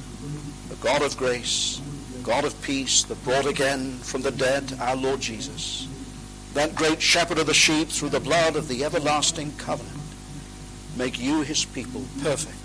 the 0.69 0.75
God 0.75 1.01
of 1.01 1.17
grace, 1.17 1.81
God 2.21 2.45
of 2.45 2.61
peace 2.61 3.03
that 3.05 3.23
brought 3.23 3.47
again 3.47 3.97
from 3.99 4.21
the 4.21 4.31
dead 4.31 4.77
our 4.79 4.95
Lord 4.95 5.21
Jesus, 5.21 5.87
that 6.53 6.75
great 6.75 7.01
shepherd 7.01 7.39
of 7.39 7.47
the 7.47 7.53
sheep 7.55 7.89
through 7.89 8.09
the 8.09 8.19
blood 8.19 8.55
of 8.55 8.67
the 8.67 8.83
everlasting 8.83 9.53
covenant, 9.57 9.97
make 10.95 11.19
you 11.19 11.41
his 11.41 11.65
people 11.65 12.03
perfect 12.21 12.55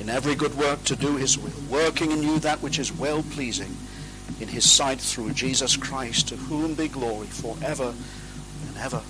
in 0.00 0.08
every 0.08 0.34
good 0.34 0.56
work 0.56 0.82
to 0.84 0.96
do 0.96 1.16
his 1.16 1.38
will, 1.38 1.52
working 1.70 2.10
in 2.10 2.22
you 2.22 2.38
that 2.40 2.62
which 2.62 2.78
is 2.78 2.90
well 2.92 3.22
pleasing 3.22 3.76
in 4.40 4.48
his 4.48 4.68
sight 4.68 4.98
through 4.98 5.32
Jesus 5.32 5.76
Christ, 5.76 6.28
to 6.28 6.36
whom 6.36 6.74
be 6.74 6.88
glory 6.88 7.26
forever 7.26 7.94
and 8.66 8.76
ever. 8.78 9.02